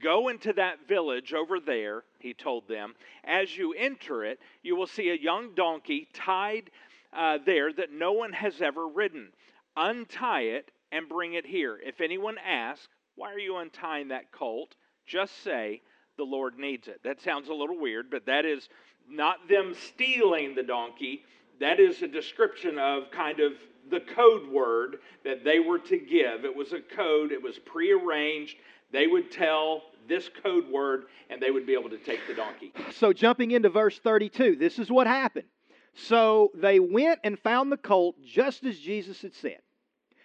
[0.00, 2.94] Go into that village over there, he told them.
[3.24, 6.70] As you enter it, you will see a young donkey tied
[7.12, 9.28] uh, there that no one has ever ridden.
[9.76, 11.78] Untie it and bring it here.
[11.84, 14.74] If anyone asks, Why are you untying that colt?
[15.06, 15.82] just say,
[16.16, 17.00] The Lord needs it.
[17.04, 18.68] That sounds a little weird, but that is
[19.08, 21.22] not them stealing the donkey.
[21.60, 23.52] That is a description of kind of
[23.90, 26.44] the code word that they were to give.
[26.44, 28.56] It was a code, it was prearranged.
[28.92, 32.72] They would tell this code word and they would be able to take the donkey.
[32.92, 35.46] So, jumping into verse 32, this is what happened.
[35.94, 39.60] So they went and found the colt just as Jesus had said.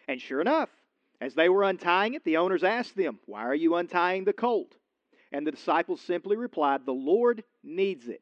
[0.07, 0.69] And sure enough,
[1.19, 4.75] as they were untying it, the owners asked them, Why are you untying the colt?
[5.31, 8.21] And the disciples simply replied, The Lord needs it.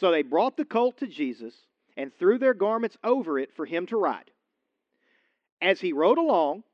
[0.00, 1.54] So they brought the colt to Jesus
[1.96, 4.30] and threw their garments over it for him to ride.
[5.62, 6.64] As he rode along,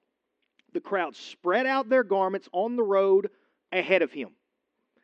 [0.73, 3.31] the crowd spread out their garments on the road
[3.73, 4.31] ahead of him.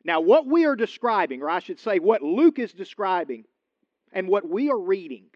[0.04, 3.44] Now, what we are describing, or I should say, what Luke is describing,
[4.16, 5.26] and what we are reading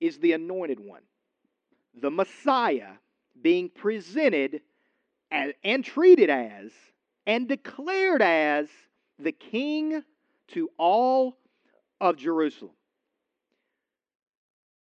[0.00, 1.02] is the anointed one,
[1.94, 2.94] the Messiah
[3.40, 4.62] being presented
[5.30, 6.72] as, and treated as
[7.24, 8.66] and declared as
[9.20, 10.02] the king
[10.48, 11.38] to all
[12.00, 12.74] of Jerusalem.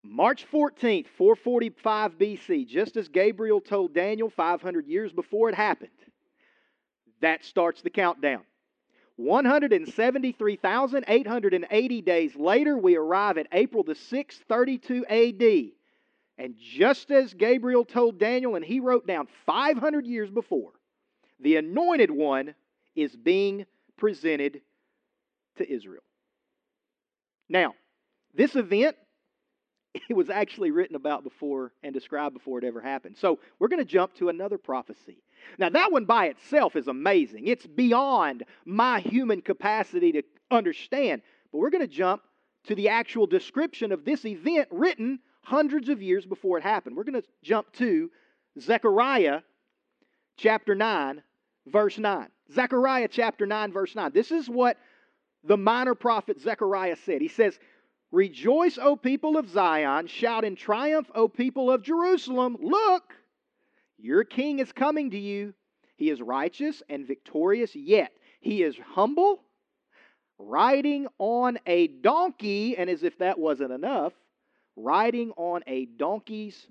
[0.04, 5.90] March 14th, 445 BC, just as Gabriel told Daniel 500 years before it happened,
[7.20, 8.44] that starts the countdown.
[9.20, 15.72] 173,880 days later, we arrive at April the 6th, 32 AD.
[16.38, 20.72] And just as Gabriel told Daniel, and he wrote down 500 years before,
[21.42, 22.56] the anointed one
[22.96, 23.66] is being
[23.98, 24.62] presented
[25.58, 26.04] to Israel.
[27.50, 27.74] Now,
[28.34, 28.96] this event
[30.10, 33.18] it was actually written about before and described before it ever happened.
[33.18, 35.24] So we're going to jump to another prophecy.
[35.58, 37.48] Now, that one by itself is amazing.
[37.48, 41.22] It's beyond my human capacity to understand.
[41.52, 42.22] But we're going to jump
[42.66, 46.96] to the actual description of this event written hundreds of years before it happened.
[46.96, 48.12] We're going to jump to
[48.60, 49.42] Zechariah
[50.38, 51.24] chapter 9,
[51.68, 52.28] verse 9.
[52.54, 54.12] Zechariah chapter 9, verse 9.
[54.14, 54.78] This is what
[55.44, 57.22] the minor prophet Zechariah said.
[57.22, 57.58] He says,
[58.12, 62.58] Rejoice, O people of Zion, shout in triumph, O people of Jerusalem.
[62.60, 63.14] Look,
[63.98, 65.54] your king is coming to you.
[65.96, 69.44] He is righteous and victorious, yet he is humble,
[70.40, 74.14] riding on a donkey, and as if that wasn't enough,
[74.76, 76.68] riding on a donkey's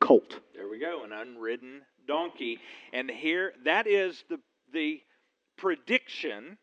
[0.00, 0.40] colt.
[0.54, 2.58] There we go, an unridden donkey.
[2.92, 4.40] And here, that is the,
[4.72, 5.00] the
[5.56, 6.58] prediction.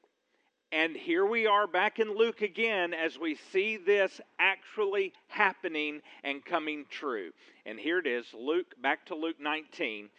[0.72, 6.46] And here we are back in Luke again as we see this actually happening and
[6.46, 7.32] coming true.
[7.66, 10.10] And here it is, Luke, back to Luke 19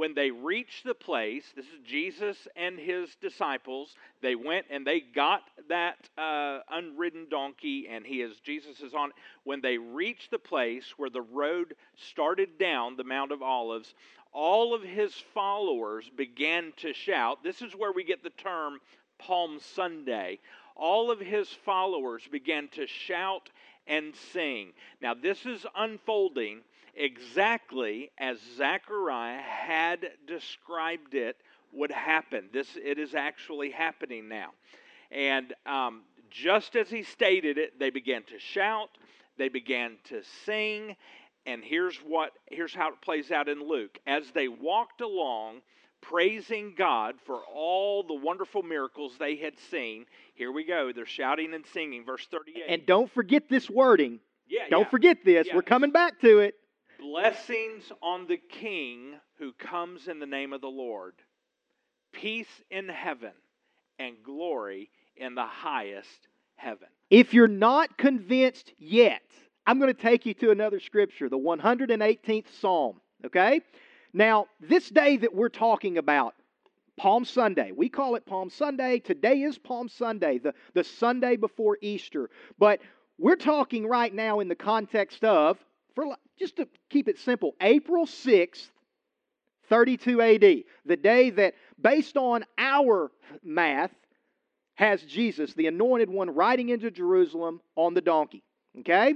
[0.00, 5.00] when they reached the place, this is Jesus and his disciples, they went and they
[5.00, 9.10] got that uh, unridden donkey, and he is, Jesus is on.
[9.44, 13.92] When they reached the place where the road started down the Mount of Olives,
[14.32, 17.44] all of his followers began to shout.
[17.44, 18.80] This is where we get the term
[19.20, 20.38] Palm Sunday.
[20.76, 23.50] All of his followers began to shout
[23.86, 24.72] and sing.
[25.00, 26.60] Now, this is unfolding
[26.94, 31.36] exactly as Zechariah had described it
[31.72, 32.48] would happen.
[32.52, 34.50] This it is actually happening now,
[35.10, 38.90] and um, just as he stated it, they began to shout,
[39.38, 40.96] they began to sing,
[41.46, 43.98] and here's what here's how it plays out in Luke.
[44.06, 45.62] As they walked along,
[46.02, 50.06] praising God for all the wonderful miracles they had seen.
[50.34, 50.92] Here we go.
[50.92, 52.04] They're shouting and singing.
[52.04, 52.64] Verse 38.
[52.68, 54.20] And don't forget this wording.
[54.48, 54.88] Yeah, don't yeah.
[54.88, 55.46] forget this.
[55.46, 55.54] Yeah.
[55.54, 56.54] We're coming back to it.
[56.98, 61.14] Blessings on the King who comes in the name of the Lord.
[62.12, 63.32] Peace in heaven
[63.98, 66.88] and glory in the highest heaven.
[67.08, 69.22] If you're not convinced yet,
[69.66, 73.00] I'm going to take you to another scripture, the 118th Psalm.
[73.24, 73.60] Okay?
[74.12, 76.34] Now, this day that we're talking about,
[76.96, 78.98] Palm Sunday, we call it Palm Sunday.
[78.98, 82.28] Today is Palm Sunday, the, the Sunday before Easter.
[82.58, 82.80] But
[83.18, 85.58] we're talking right now in the context of,
[85.94, 88.68] for just to keep it simple, April 6th,
[89.68, 90.40] 32 AD,
[90.84, 93.10] the day that, based on our
[93.44, 93.92] math,
[94.74, 98.42] has Jesus, the anointed one, riding into Jerusalem on the donkey.
[98.80, 99.14] Okay?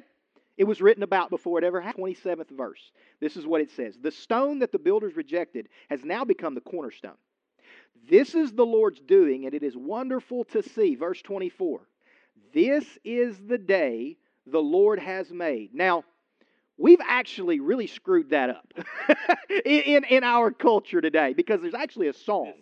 [0.56, 2.04] It was written about before it ever happened.
[2.04, 2.92] 27th verse.
[3.20, 6.60] This is what it says The stone that the builders rejected has now become the
[6.60, 7.16] cornerstone.
[8.08, 10.94] This is the Lord's doing, and it is wonderful to see.
[10.94, 11.80] Verse 24.
[12.52, 15.74] This is the day the Lord has made.
[15.74, 16.04] Now,
[16.76, 18.72] we've actually really screwed that up
[19.64, 22.52] in, in our culture today because there's actually a song.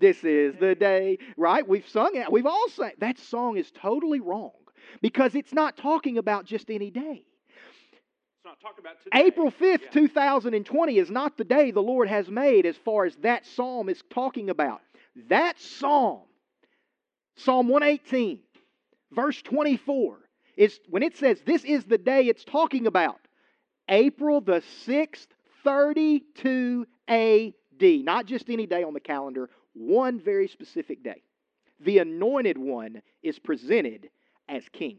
[0.00, 1.66] This is the day, right?
[1.66, 2.30] We've sung it.
[2.30, 2.92] We've all sang.
[2.98, 4.52] That song is totally wrong
[5.00, 7.24] because it's not talking about just any day.
[7.24, 8.39] It's not talking about today.
[9.14, 9.90] April 5th, Yeah.
[9.90, 14.02] 2020 is not the day the Lord has made as far as that psalm is
[14.10, 14.82] talking about.
[15.28, 16.22] That psalm,
[17.36, 18.40] Psalm 118,
[19.12, 20.18] verse 24,
[20.56, 23.20] is when it says this is the day it's talking about.
[23.88, 25.26] April the 6th,
[25.64, 27.54] 32 AD.
[27.80, 31.22] Not just any day on the calendar, one very specific day.
[31.80, 34.10] The anointed one is presented
[34.48, 34.98] as king.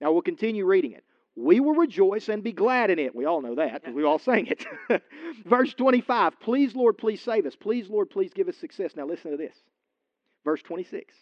[0.00, 1.04] Now we'll continue reading it.
[1.40, 3.14] We will rejoice and be glad in it.
[3.14, 4.66] We all know that because we all sang it.
[5.46, 7.56] Verse 25 Please, Lord, please save us.
[7.56, 8.94] Please, Lord, please give us success.
[8.94, 9.56] Now listen to this.
[10.44, 11.14] Verse 26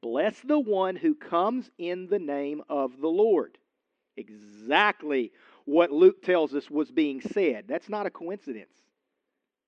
[0.00, 3.58] Bless the one who comes in the name of the Lord.
[4.16, 5.32] Exactly
[5.64, 7.64] what Luke tells us was being said.
[7.66, 8.72] That's not a coincidence.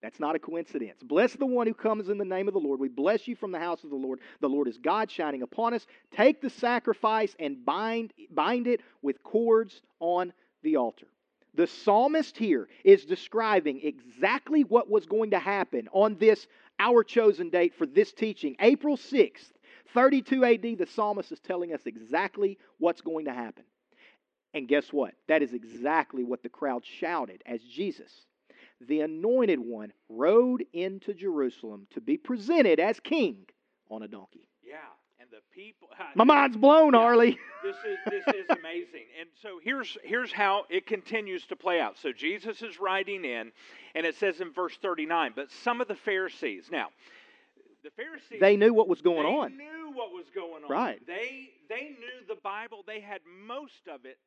[0.03, 1.03] That's not a coincidence.
[1.03, 2.79] Bless the one who comes in the name of the Lord.
[2.79, 4.21] We bless you from the house of the Lord.
[4.41, 5.87] The Lord is God shining upon us.
[6.15, 10.33] Take the sacrifice and bind, bind it with cords on
[10.63, 11.09] the altar.
[11.55, 16.47] The psalmist here is describing exactly what was going to happen on this,
[16.79, 19.51] our chosen date for this teaching, April 6th,
[19.95, 20.63] 32 AD.
[20.63, 23.65] The psalmist is telling us exactly what's going to happen.
[24.55, 25.15] And guess what?
[25.27, 28.13] That is exactly what the crowd shouted as Jesus
[28.81, 33.47] the anointed one rode into Jerusalem to be presented as king
[33.91, 34.49] on a donkey.
[34.65, 34.77] Yeah,
[35.21, 35.89] and the people.
[36.15, 37.01] My mind's blown, Yeah.
[37.01, 37.39] Arlie.
[37.65, 39.07] this is this is amazing.
[39.19, 41.97] And so here's here's how it continues to play out.
[41.99, 43.51] So Jesus is riding in,
[43.95, 46.69] and it says in verse 39, but some of the Pharisees.
[46.71, 46.89] Now,
[47.83, 49.57] the Pharisees They knew what was going on.
[49.57, 50.71] they knew what was going on.
[50.71, 51.05] Right.
[51.07, 52.85] They they knew the Bible.
[52.87, 54.19] They had most of it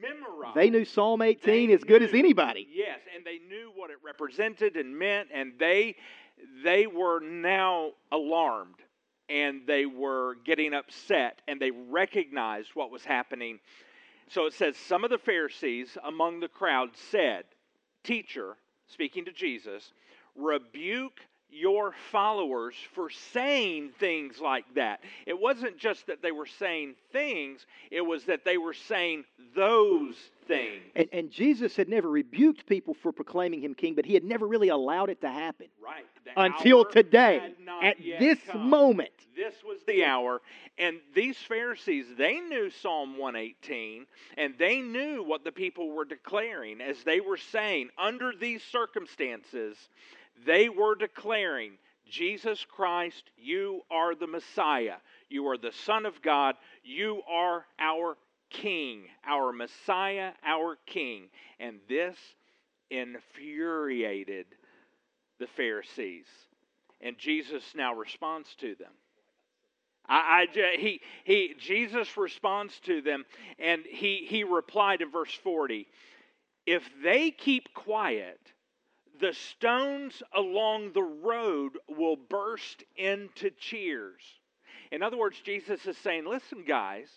[0.00, 0.56] memorized.
[0.56, 2.66] They knew Psalm 18 They as good as anybody.
[2.72, 5.96] Yes, and they knew what it represented and meant, and they
[6.64, 8.76] they were now alarmed
[9.28, 13.60] and they were getting upset and they recognized what was happening.
[14.28, 17.44] So it says some of the Pharisees among the crowd said,
[18.04, 19.92] "Teacher, speaking to Jesus,
[20.34, 21.20] rebuke
[21.52, 25.00] your followers for saying things like that.
[25.26, 29.24] It wasn't just that they were saying things, it was that they were saying
[29.54, 30.14] those
[30.46, 30.82] things.
[30.94, 34.46] And, and Jesus had never rebuked people for proclaiming him king, but he had never
[34.46, 36.04] really allowed it to happen Right.
[36.24, 38.68] The until today, at this come.
[38.68, 39.10] moment.
[39.34, 40.42] This was the hour.
[40.78, 46.80] And these Pharisees, they knew Psalm 118, and they knew what the people were declaring
[46.80, 49.76] as they were saying, under these circumstances,
[50.46, 51.72] they were declaring,
[52.08, 54.96] Jesus Christ, you are the Messiah.
[55.28, 56.56] You are the Son of God.
[56.82, 58.16] You are our
[58.50, 61.28] King, our Messiah, our King.
[61.60, 62.16] And this
[62.90, 64.46] infuriated
[65.38, 66.26] the Pharisees.
[67.00, 68.92] And Jesus now responds to them.
[70.08, 73.24] I, I he, he, Jesus responds to them,
[73.58, 75.86] and he, he replied in verse 40
[76.66, 78.40] If they keep quiet,
[79.20, 84.22] the stones along the road will burst into cheers.
[84.90, 87.08] In other words, Jesus is saying, Listen, guys,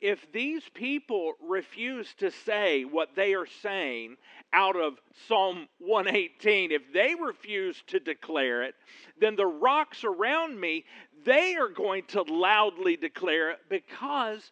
[0.00, 4.16] if these people refuse to say what they are saying
[4.52, 8.74] out of Psalm 118, if they refuse to declare it,
[9.18, 10.84] then the rocks around me,
[11.24, 14.50] they are going to loudly declare it because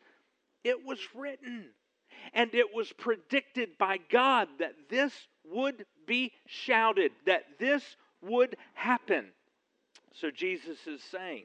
[0.64, 1.66] it was written
[2.32, 5.12] and it was predicted by God that this
[5.44, 7.82] would be shouted, that this
[8.22, 9.26] would happen.
[10.14, 11.44] So Jesus is saying,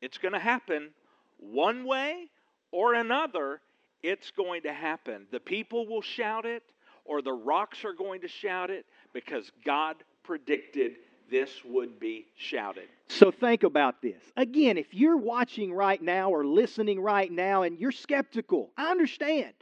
[0.00, 0.90] it's going to happen
[1.38, 2.30] one way
[2.70, 3.60] or another,
[4.02, 5.26] it's going to happen.
[5.32, 6.62] The people will shout it,
[7.04, 10.96] or the rocks are going to shout it, because God predicted
[11.30, 12.88] this would be shouted.
[13.08, 14.22] So think about this.
[14.36, 19.52] Again, if you're watching right now or listening right now and you're skeptical, I understand.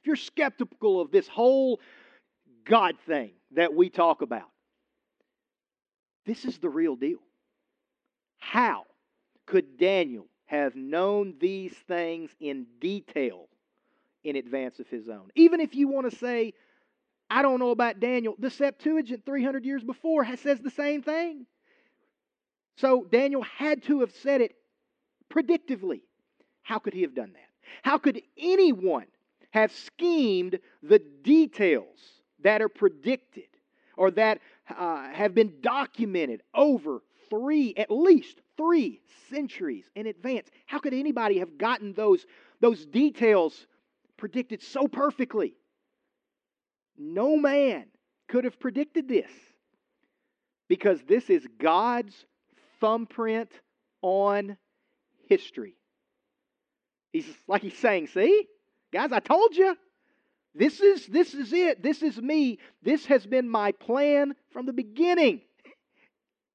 [0.00, 1.80] If you're skeptical of this whole
[2.64, 4.50] God thing that we talk about,
[6.24, 7.18] this is the real deal.
[8.38, 8.84] How
[9.46, 13.48] could Daniel have known these things in detail
[14.24, 15.30] in advance of his own?
[15.34, 16.52] Even if you want to say,
[17.30, 21.46] I don't know about Daniel, the Septuagint 300 years before has, says the same thing.
[22.76, 24.54] So Daniel had to have said it
[25.32, 26.02] predictively.
[26.62, 27.48] How could he have done that?
[27.82, 29.06] How could anyone
[29.50, 31.98] have schemed the details
[32.46, 33.48] that are predicted
[33.96, 34.38] or that
[34.70, 40.48] uh, have been documented over three, at least three centuries in advance?
[40.66, 42.24] How could anybody have gotten those,
[42.60, 43.66] those details
[44.16, 45.54] predicted so perfectly?
[46.96, 47.86] No man
[48.28, 49.30] could have predicted this
[50.68, 52.14] because this is God's
[52.80, 53.50] thumbprint
[54.02, 54.56] on
[55.28, 55.74] history.
[57.12, 58.46] He's like he's saying, "See,
[58.92, 59.76] guys, I told you.
[60.56, 61.82] This is this is it.
[61.82, 62.58] This is me.
[62.82, 65.42] This has been my plan from the beginning."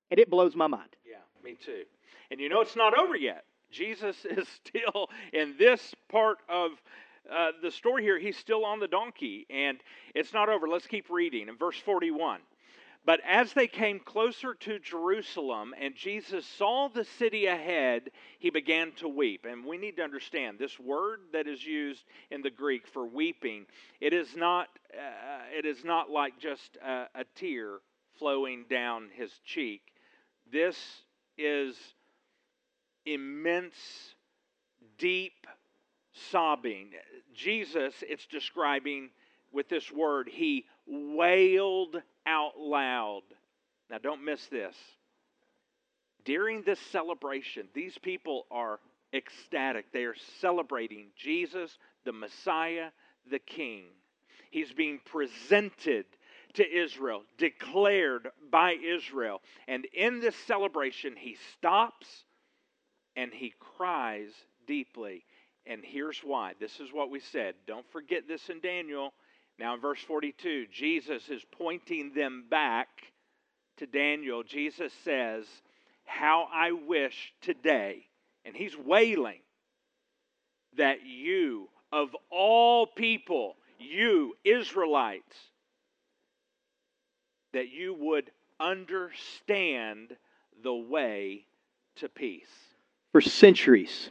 [0.09, 0.89] And it blows my mind.
[1.09, 1.83] Yeah, me too.
[2.31, 3.45] And you know it's not over yet.
[3.71, 6.71] Jesus is still in this part of
[7.31, 8.19] uh, the story here.
[8.19, 9.77] He's still on the donkey, and
[10.13, 10.67] it's not over.
[10.67, 12.41] Let's keep reading in verse 41.
[13.03, 18.91] But as they came closer to Jerusalem and Jesus saw the city ahead, he began
[18.97, 19.45] to weep.
[19.49, 23.65] And we need to understand this word that is used in the Greek for weeping,
[23.99, 27.79] it is not, uh, it is not like just a, a tear
[28.19, 29.81] flowing down his cheek.
[30.51, 30.77] This
[31.37, 31.75] is
[33.05, 33.75] immense,
[34.99, 35.47] deep
[36.29, 36.91] sobbing.
[37.33, 39.09] Jesus, it's describing
[39.53, 43.21] with this word, he wailed out loud.
[43.89, 44.75] Now, don't miss this.
[46.23, 48.79] During this celebration, these people are
[49.13, 49.91] ecstatic.
[49.91, 52.89] They are celebrating Jesus, the Messiah,
[53.29, 53.85] the King.
[54.51, 56.05] He's being presented
[56.53, 59.41] to Israel, declared by Israel.
[59.67, 62.07] And in this celebration, he stops
[63.15, 64.29] and he cries
[64.67, 65.23] deeply.
[65.65, 66.53] And here's why.
[66.59, 67.55] This is what we said.
[67.67, 69.13] Don't forget this in Daniel.
[69.61, 72.87] Now, in verse 42, Jesus is pointing them back
[73.77, 74.41] to Daniel.
[74.41, 75.45] Jesus says,
[76.03, 78.07] How I wish today,
[78.43, 79.37] and he's wailing,
[80.77, 85.35] that you, of all people, you Israelites,
[87.53, 90.15] that you would understand
[90.63, 91.45] the way
[91.97, 92.49] to peace.
[93.11, 94.09] For centuries,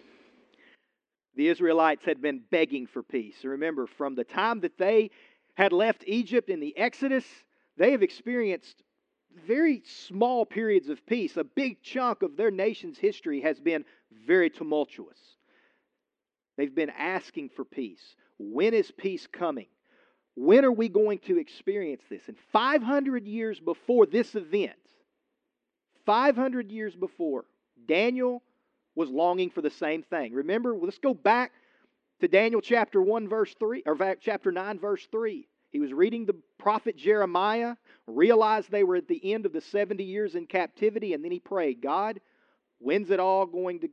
[1.35, 3.37] The Israelites had been begging for peace.
[3.43, 5.11] Remember, from the time that they
[5.61, 7.25] had left Egypt in the Exodus,
[7.77, 8.83] they have experienced
[9.47, 11.37] very small periods of peace.
[11.37, 13.85] A big chunk of their nation's history has been
[14.27, 15.19] very tumultuous.
[16.57, 18.01] They've been asking for peace.
[18.39, 19.67] When is peace coming?
[20.35, 22.23] When are we going to experience this?
[22.27, 24.73] And 500 years before this event,
[26.07, 27.45] 500 years before,
[27.87, 28.43] Daniel
[28.95, 30.33] was longing for the same thing.
[30.33, 31.53] Remember, let's go back
[32.21, 35.47] to Daniel chapter 1, verse 3, or chapter 9, verse 3.
[35.71, 40.03] He was reading the prophet Jeremiah, realized they were at the end of the 70
[40.03, 42.21] years in captivity, and then he prayed, God,
[42.79, 43.89] when's it all going to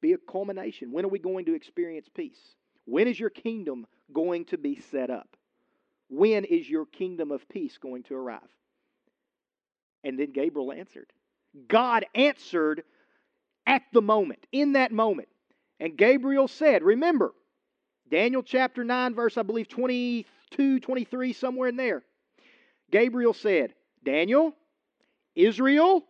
[0.00, 0.92] be a culmination?
[0.92, 2.40] When are we going to experience peace?
[2.86, 5.36] When is your kingdom going to be set up?
[6.08, 8.40] When is your kingdom of peace going to arrive?
[10.02, 11.10] And then Gabriel answered.
[11.68, 12.82] God answered
[13.66, 15.28] at the moment, in that moment.
[15.80, 17.32] And Gabriel said, Remember,
[18.10, 19.68] Daniel chapter 9, verse, I believe,
[20.54, 22.02] 22, 23, somewhere in there.
[22.90, 23.74] Gabriel said,
[24.04, 24.54] Daniel,
[25.34, 26.04] Israel,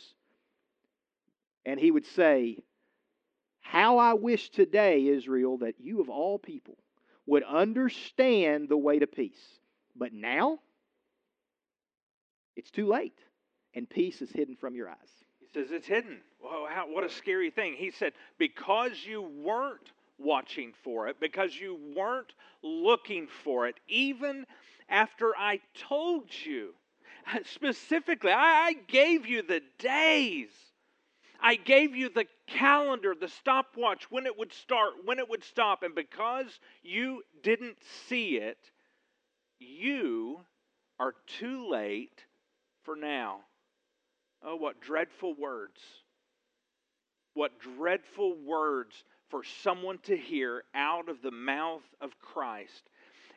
[1.65, 2.63] And he would say,
[3.71, 6.75] How I wish today, Israel, that you of all people
[7.27, 9.59] would understand the way to peace.
[9.95, 10.57] But now,
[12.55, 13.19] it's too late,
[13.75, 14.97] and peace is hidden from your eyes.
[15.39, 16.17] He says it's hidden.
[16.41, 17.75] How, what a scary thing.
[17.77, 24.47] He said, Because you weren't watching for it, because you weren't looking for it, even
[24.89, 26.73] after I told you
[27.45, 30.49] Specifically, I, gave you the days.
[31.41, 35.83] I gave you the calendar, the stopwatch, when it would start, when it would stop.
[35.83, 37.77] And because you didn't
[38.07, 38.57] see it,
[39.59, 40.39] you
[40.99, 42.25] are too late
[42.83, 43.39] for now.
[44.43, 45.81] Oh, what dreadful words.
[47.33, 52.89] What dreadful words for someone to hear out of the mouth of Christ.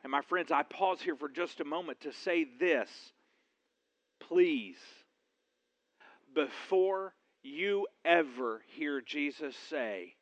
[0.03, 2.91] And my friends, I pause here for just a moment to say this
[4.21, 4.79] please,
[6.35, 7.13] before
[7.43, 10.15] you ever hear Jesus say,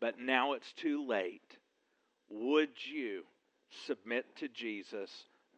[0.00, 1.56] but now it's too late,
[2.28, 3.22] would you
[3.86, 5.10] submit to Jesus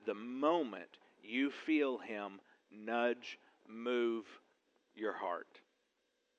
[0.06, 0.88] the moment
[1.22, 2.40] you feel Him
[2.70, 3.38] nudge,
[3.68, 4.24] move
[4.94, 5.48] your heart?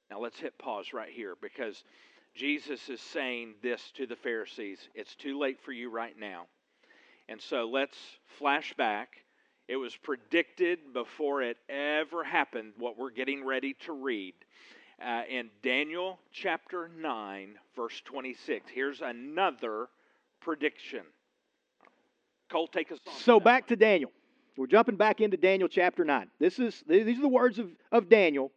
[0.09, 1.83] Now let's hit pause right here because
[2.35, 4.79] Jesus is saying this to the Pharisees.
[4.95, 6.45] It's too late for you right now.
[7.27, 7.97] And so let's
[8.37, 9.09] flash back
[9.69, 14.33] it was predicted before it ever happened, what we're getting ready to read.
[14.99, 18.65] Uh, in Daniel chapter 9, verse 26.
[18.73, 19.87] Here's another
[20.41, 21.03] prediction.
[22.49, 23.13] Cole, take us on.
[23.19, 24.11] So back to Daniel.
[24.57, 26.31] We're jumping back into Daniel chapter 9.
[26.39, 28.51] This is, these are the words of, of Daniel.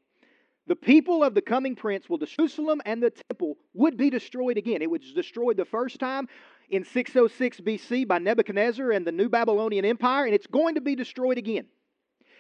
[0.67, 4.57] The people of the coming prince will destroy Jerusalem and the temple would be destroyed
[4.57, 4.81] again.
[4.81, 6.29] It was destroyed the first time
[6.73, 10.97] in 606 BC by Nebuchadnezzar and the New Babylonian Empire, and it's going to be
[10.97, 11.67] destroyed again.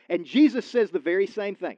[0.09, 1.77] And Jesus says the very same thing.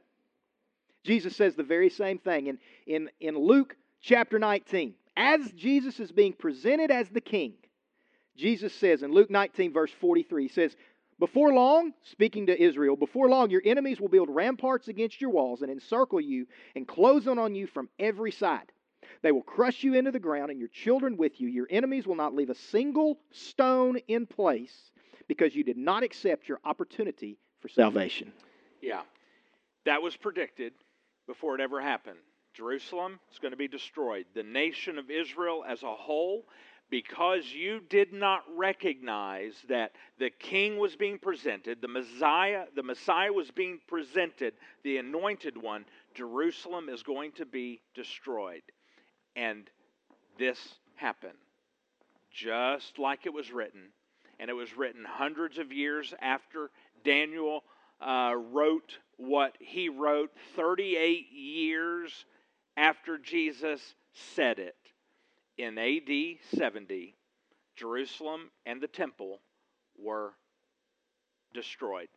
[1.02, 4.94] Jesus says the very same thing in, in, in Luke chapter 19.
[5.16, 7.54] As Jesus is being presented as the king,
[8.36, 10.76] Jesus says in Luke 19, verse 43, he says,
[11.18, 15.62] Before long, speaking to Israel, before long your enemies will build ramparts against your walls
[15.62, 16.46] and encircle you
[16.76, 18.70] and close in on you from every side.
[19.22, 21.48] They will crush you into the ground and your children with you.
[21.48, 24.90] Your enemies will not leave a single stone in place
[25.28, 28.32] because you did not accept your opportunity for salvation.
[28.82, 29.02] Yeah,
[29.86, 30.72] that was predicted
[31.26, 32.18] before it ever happened.
[32.54, 34.26] Jerusalem is going to be destroyed.
[34.34, 36.44] The nation of Israel as a whole,
[36.90, 43.32] because you did not recognize that the king was being presented, the Messiah, the Messiah
[43.32, 45.84] was being presented, the anointed one,
[46.14, 48.62] Jerusalem is going to be destroyed.
[49.36, 49.68] And
[50.38, 50.58] this
[50.96, 51.38] happened
[52.34, 53.90] just like it was written.
[54.40, 56.70] And it was written hundreds of years after
[57.04, 57.62] Daniel
[58.00, 62.24] uh, wrote what he wrote, 38 years
[62.76, 63.80] after Jesus
[64.34, 64.76] said it.
[65.56, 67.14] In AD 70,
[67.76, 69.40] Jerusalem and the temple
[69.96, 70.32] were
[71.54, 72.08] destroyed.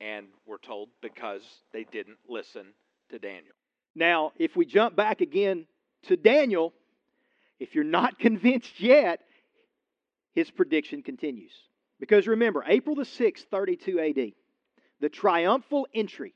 [0.00, 1.42] And we're told because
[1.72, 2.66] they didn't listen
[3.10, 3.54] to Daniel.
[3.94, 5.66] Now, if we jump back again
[6.04, 6.72] to Daniel,
[7.58, 9.20] if you're not convinced yet,
[10.34, 11.52] his prediction continues.
[12.00, 14.32] Because remember, April the 6th, 32 AD,
[15.00, 16.34] the triumphal entry,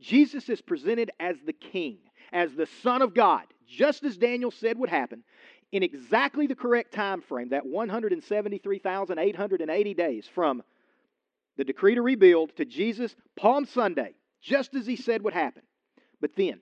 [0.00, 1.98] Jesus is presented as the king,
[2.32, 5.22] as the Son of God, just as Daniel said would happen,
[5.72, 10.62] in exactly the correct time frame, that 173,880 days from
[11.56, 15.62] the decree to rebuild to Jesus' Palm Sunday, just as he said would happen.
[16.20, 16.60] But then,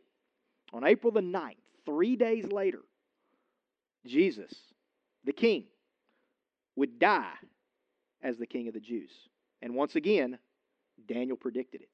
[0.72, 1.56] on April the 9th,
[1.86, 2.80] three days later,
[4.06, 4.52] Jesus,
[5.24, 5.64] the king,
[6.76, 7.34] would die
[8.22, 9.10] as the king of the Jews.
[9.62, 10.38] And once again,
[11.06, 11.88] Daniel predicted it.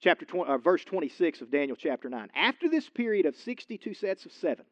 [0.00, 2.30] Chapter 20, uh, verse 26 of Daniel chapter 9.
[2.34, 4.64] After this period of 62 sets of seven,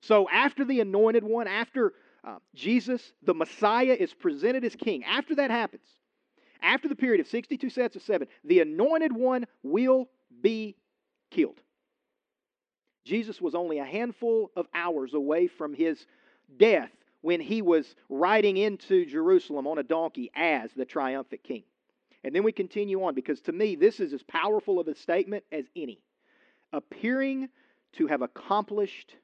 [0.00, 1.94] so after the anointed one, after
[2.24, 5.84] uh, Jesus, the Messiah, is presented as king, after that happens,
[6.60, 10.08] after the period of 62 sets of seven, the anointed one will
[10.42, 10.76] be
[11.30, 11.58] killed.
[13.04, 16.06] Jesus was only a handful of hours away from his
[16.58, 16.90] death
[17.20, 21.64] when he was riding into Jerusalem on a donkey as the triumphant king.
[22.24, 25.44] And then we continue on because to me, this is as powerful of a statement
[25.50, 26.00] as any.
[26.72, 27.48] Appearing
[27.94, 29.16] to have accomplished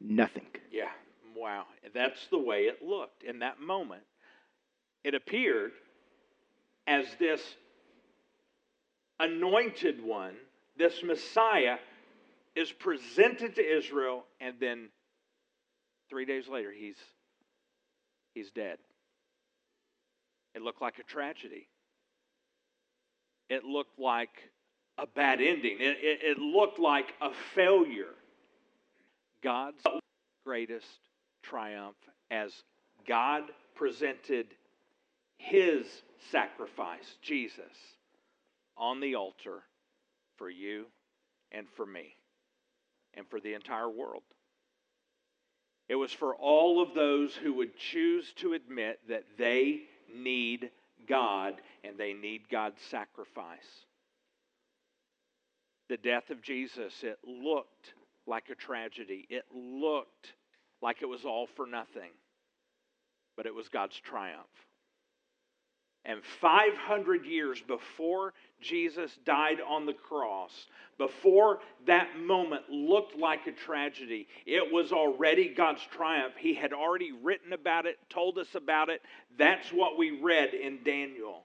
[0.00, 0.46] nothing.
[0.70, 0.90] Yeah,
[1.36, 1.64] wow.
[1.94, 4.02] That's the way it looked in that moment.
[5.02, 5.72] It appeared
[6.86, 7.40] as this
[9.18, 10.34] anointed one,
[10.76, 11.76] this Messiah,
[12.56, 14.88] is presented to Israel, and then
[16.08, 16.96] three days later, he's,
[18.34, 18.78] he's dead.
[20.54, 21.68] It looked like a tragedy.
[23.48, 24.50] It looked like
[24.98, 25.76] a bad ending.
[25.80, 28.14] It, it, it looked like a failure.
[29.42, 29.82] God's
[30.44, 30.86] greatest
[31.42, 31.96] triumph
[32.30, 32.52] as
[33.06, 33.44] God
[33.74, 34.46] presented
[35.38, 35.86] his
[36.30, 37.64] sacrifice, Jesus,
[38.76, 39.62] on the altar
[40.36, 40.86] for you
[41.52, 42.14] and for me
[43.14, 44.22] and for the entire world.
[45.88, 49.82] It was for all of those who would choose to admit that they
[50.14, 50.70] need
[51.08, 53.58] God and they need God's sacrifice.
[55.88, 57.94] The death of Jesus, it looked
[58.26, 59.26] like a tragedy.
[59.28, 60.34] It looked
[60.80, 62.10] like it was all for nothing,
[63.36, 64.46] but it was God's triumph.
[66.04, 70.66] And 500 years before Jesus died on the cross,
[70.98, 76.34] before that moment looked like a tragedy, it was already God's triumph.
[76.38, 79.00] He had already written about it, told us about it.
[79.38, 81.44] That's what we read in Daniel.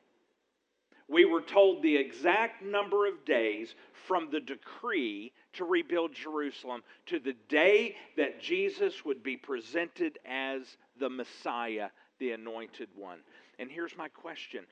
[1.08, 3.76] We were told the exact number of days
[4.08, 10.78] from the decree to rebuild Jerusalem to the day that Jesus would be presented as
[11.00, 11.90] the Messiah,
[12.20, 13.20] the anointed one.
[13.60, 14.66] And here's my question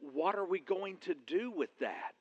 [0.00, 2.14] What are we going to do with that?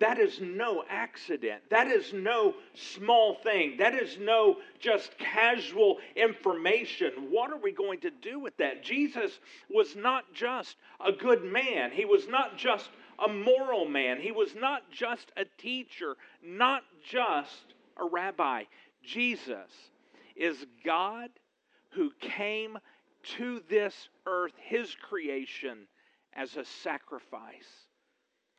[0.00, 1.60] That is no accident.
[1.70, 3.76] That is no small thing.
[3.78, 7.10] That is no just casual information.
[7.28, 8.82] What are we going to do with that?
[8.82, 12.88] Jesus was not just a good man, he was not just
[13.22, 18.64] a moral man, he was not just a teacher, not just a rabbi.
[19.04, 19.70] Jesus
[20.34, 21.28] is God
[21.90, 22.78] who came
[23.36, 25.86] to this earth, his creation,
[26.34, 27.86] as a sacrifice.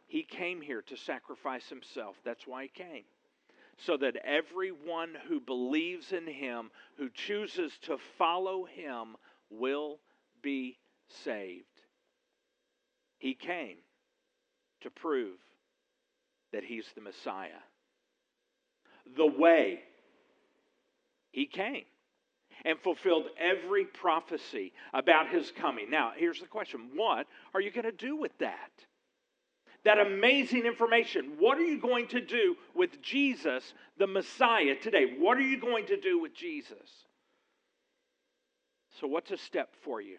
[0.08, 2.16] He came here to sacrifice himself.
[2.26, 3.04] That's why he came.
[3.78, 9.16] So that everyone who believes in him, who chooses to follow him,
[9.50, 10.00] will
[10.42, 10.78] be
[11.24, 11.66] saved.
[13.18, 13.78] He came
[14.82, 15.38] to prove
[16.52, 17.62] that he's the Messiah.
[19.16, 19.80] The way
[21.32, 21.86] he came
[22.66, 25.90] and fulfilled every prophecy about his coming.
[25.90, 28.72] Now, here's the question what are you going to do with that?
[29.84, 31.34] That amazing information.
[31.40, 35.16] What are you going to do with Jesus, the Messiah, today?
[35.18, 36.90] What are you going to do with Jesus?
[39.00, 40.18] So, what's a step for you?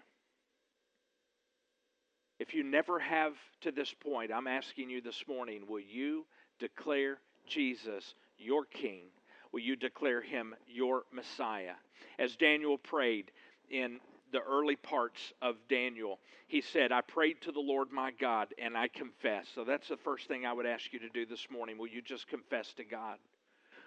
[2.41, 6.27] If you never have to this point, I'm asking you this morning will you
[6.59, 9.05] declare Jesus your King?
[9.53, 11.75] will you declare him your Messiah?
[12.19, 13.31] As Daniel prayed
[13.71, 14.01] in
[14.33, 18.77] the early parts of Daniel, he said, I prayed to the Lord my God and
[18.77, 19.47] I confess.
[19.55, 21.79] So that's the first thing I would ask you to do this morning.
[21.79, 23.19] Will you just confess to God?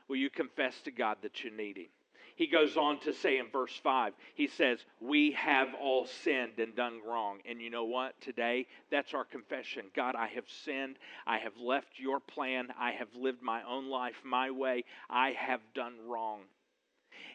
[0.07, 1.87] Will you confess to God that you need him?
[2.35, 6.75] he goes on to say in verse 5, he says, We have all sinned and
[6.75, 7.39] done wrong.
[7.49, 8.19] And you know what?
[8.21, 9.85] Today, that's our confession.
[9.95, 10.97] God, I have sinned.
[11.25, 12.67] I have left your plan.
[12.77, 14.83] I have lived my own life my way.
[15.09, 16.41] I have done wrong.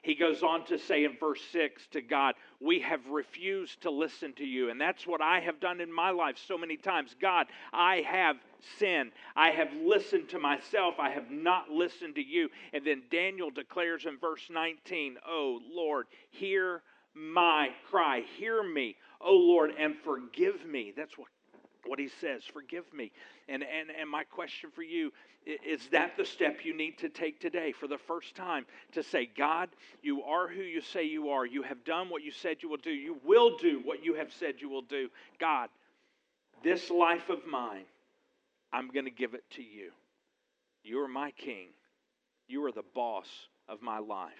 [0.02, 4.32] He goes on to say in verse 6 to God, We have refused to listen
[4.34, 4.70] to you.
[4.70, 7.14] And that's what I have done in my life so many times.
[7.20, 8.36] God, I have
[8.78, 9.12] sinned.
[9.36, 10.94] I have listened to myself.
[10.98, 12.48] I have not listened to you.
[12.72, 16.82] And then Daniel declares in verse 19, Oh Lord, hear
[17.14, 18.22] my cry.
[18.38, 20.92] Hear me, oh Lord, and forgive me.
[20.96, 21.28] That's what
[21.86, 23.10] what he says forgive me
[23.48, 25.10] and, and and my question for you
[25.46, 29.28] is that the step you need to take today for the first time to say,
[29.36, 29.70] God,
[30.02, 31.46] you are who you say you are.
[31.46, 32.90] You have done what you said you will do.
[32.90, 35.08] You will do what you have said you will do.
[35.38, 35.68] God,
[36.62, 37.84] this life of mine,
[38.72, 39.90] I'm going to give it to you.
[40.84, 41.68] You are my king.
[42.46, 43.28] You are the boss
[43.68, 44.32] of my life.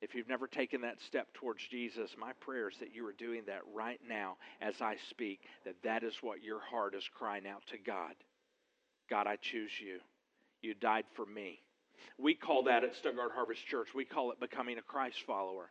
[0.00, 3.42] If you've never taken that step towards Jesus, my prayer is that you are doing
[3.46, 7.66] that right now as I speak, that that is what your heart is crying out
[7.66, 8.14] to God.
[9.10, 9.98] God, I choose you.
[10.62, 11.60] You died for me.
[12.18, 15.70] We call that at Stuttgart Harvest Church, we call it becoming a Christ follower.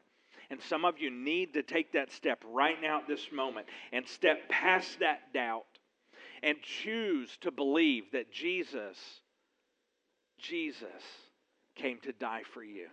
[0.49, 4.07] And some of you need to take that step right now at this moment and
[4.07, 5.65] step past that doubt
[6.41, 8.97] and choose to believe that Jesus,
[10.39, 10.87] Jesus
[11.75, 12.87] came to die for you.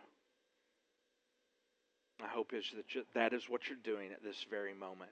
[2.20, 5.10] My hope is that that is what you're doing at this very moment.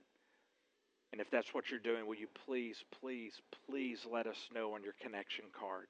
[1.15, 3.41] And if that's what you're doing, will you please, please,
[3.71, 5.87] please let us know on your connection card?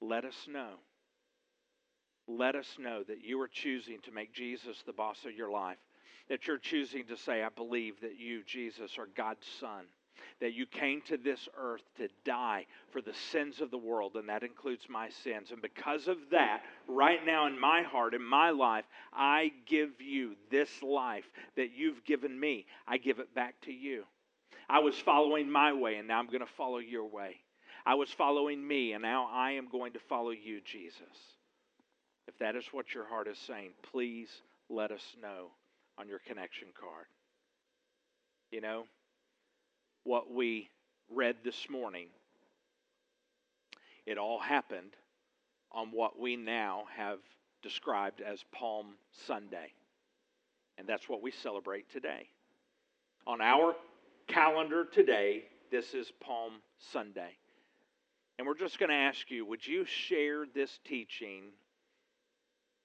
[0.00, 0.74] Let us know.
[2.28, 5.78] Let us know that you are choosing to make Jesus the boss of your life.
[6.28, 9.86] That you're choosing to say, I believe that you, Jesus, are God's Son.
[10.40, 14.28] That you came to this earth to die for the sins of the world, and
[14.28, 15.50] that includes my sins.
[15.50, 20.36] And because of that, right now in my heart, in my life, I give you
[20.48, 22.66] this life that you've given me.
[22.86, 24.04] I give it back to you.
[24.68, 27.36] I was following my way, and now I'm going to follow your way.
[27.86, 31.16] I was following me, and now I am going to follow you, Jesus.
[32.26, 34.28] If that is what your heart is saying, please
[34.68, 35.52] let us know
[35.98, 37.06] on your connection card.
[38.50, 38.84] You know,
[40.04, 40.68] what we
[41.10, 42.08] read this morning,
[44.06, 44.92] it all happened
[45.72, 47.18] on what we now have
[47.62, 48.96] described as Palm
[49.26, 49.72] Sunday.
[50.76, 52.28] And that's what we celebrate today.
[53.26, 53.74] On our
[54.28, 56.52] calendar today, this is Palm
[56.92, 57.30] Sunday.
[58.38, 61.44] And we're just going to ask you would you share this teaching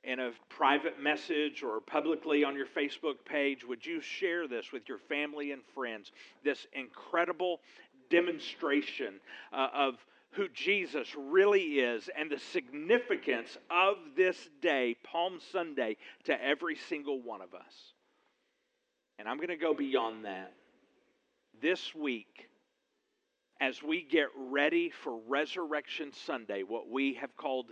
[0.04, 3.64] in a private message or publicly on your Facebook page?
[3.68, 6.12] Would you share this with your family and friends?
[6.44, 7.60] This incredible
[8.10, 9.20] demonstration
[9.52, 9.96] uh, of
[10.32, 17.22] who Jesus really is and the significance of this day, Palm Sunday, to every single
[17.22, 17.94] one of us.
[19.20, 20.54] And I'm going to go beyond that
[21.64, 22.49] this week,
[23.61, 27.68] as we get ready for Resurrection Sunday, what we have called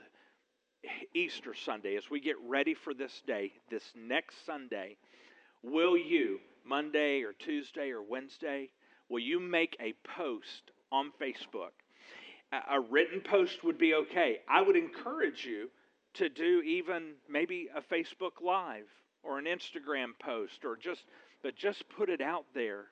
[1.13, 4.95] Easter Sunday, as we get ready for this day, this next Sunday,
[5.61, 8.69] will you, Monday or Tuesday or Wednesday,
[9.09, 11.75] will you make a post on Facebook?
[12.53, 14.37] A written post would be okay.
[14.49, 15.69] I would encourage you
[16.13, 18.87] to do even maybe a Facebook Live
[19.21, 21.03] or an Instagram post or just,
[21.43, 22.85] but just put it out there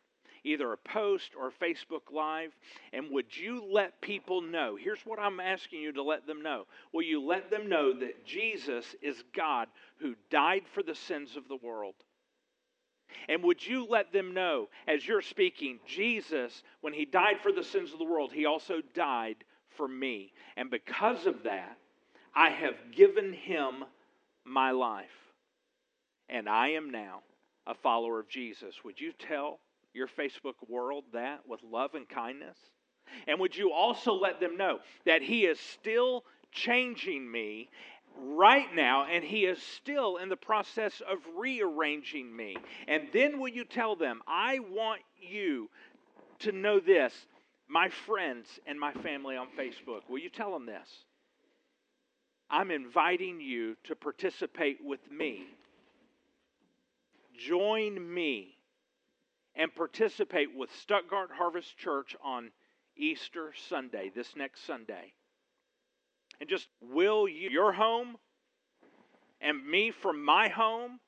[0.43, 2.51] either a post or Facebook Live?
[2.93, 4.77] And would you let people know?
[4.79, 6.65] Here's what I'm asking you to let them know.
[6.93, 9.67] Will you let them know that Jesus is God
[9.99, 11.95] who died for the sins of the world?
[13.27, 17.63] And would you let them know, as you're speaking, Jesus, when he died for the
[17.63, 19.37] sins of the world, he also died
[19.77, 20.31] for me.
[20.57, 21.77] And because of that,
[22.35, 23.83] I have given him
[24.45, 25.07] my life.
[26.29, 27.21] And I am now
[27.65, 28.75] a follower of Jesus.
[28.83, 29.59] Would you tell
[29.93, 32.57] your Facebook world that with love and kindness?
[33.27, 37.69] And would you also let them know that He is still changing me
[38.17, 42.57] right now, and He is still in the process of rearranging me?
[42.87, 45.69] And then will you tell them, I want you
[46.39, 47.13] to know this,
[47.67, 50.01] my friends and my family on Facebook?
[50.09, 50.87] Will you tell them this?
[52.49, 55.45] I'm inviting you to participate with me.
[57.37, 58.58] Join me
[59.59, 62.51] and participate with Stuttgart Harvest Church on
[62.95, 65.13] Easter Sunday, this next Sunday.
[66.39, 68.15] And just will you, your home,
[69.41, 71.01] and me from my home,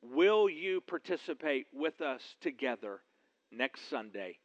[0.00, 3.00] will you participate with us together
[3.50, 4.38] next Sunday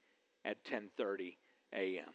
[0.43, 1.37] at 10:30
[1.71, 2.13] a.m.?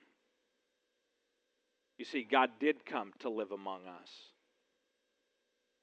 [1.99, 4.11] You see, God did come to live among us.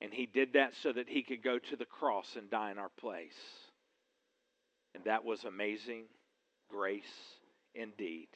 [0.02, 2.78] And he did that so that he could go to the cross and die in
[2.78, 3.61] our place.
[4.96, 6.04] And that was amazing
[6.70, 7.04] grace
[7.74, 8.28] indeed.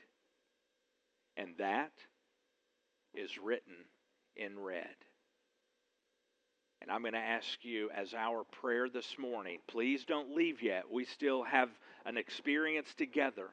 [1.38, 1.91] And that
[3.14, 3.76] is written
[4.36, 4.95] in red.
[6.82, 10.84] And I'm going to ask you, as our prayer this morning, please don't leave yet.
[10.91, 11.70] We still have
[12.06, 13.49] an experience together.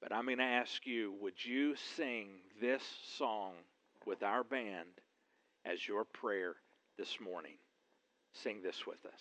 [0.00, 2.28] But I'm going to ask you, would you sing
[2.60, 2.82] this
[3.18, 3.52] song
[4.06, 4.88] with our band
[5.64, 6.54] as your prayer
[6.98, 7.56] this morning?
[8.32, 9.20] Sing this with us.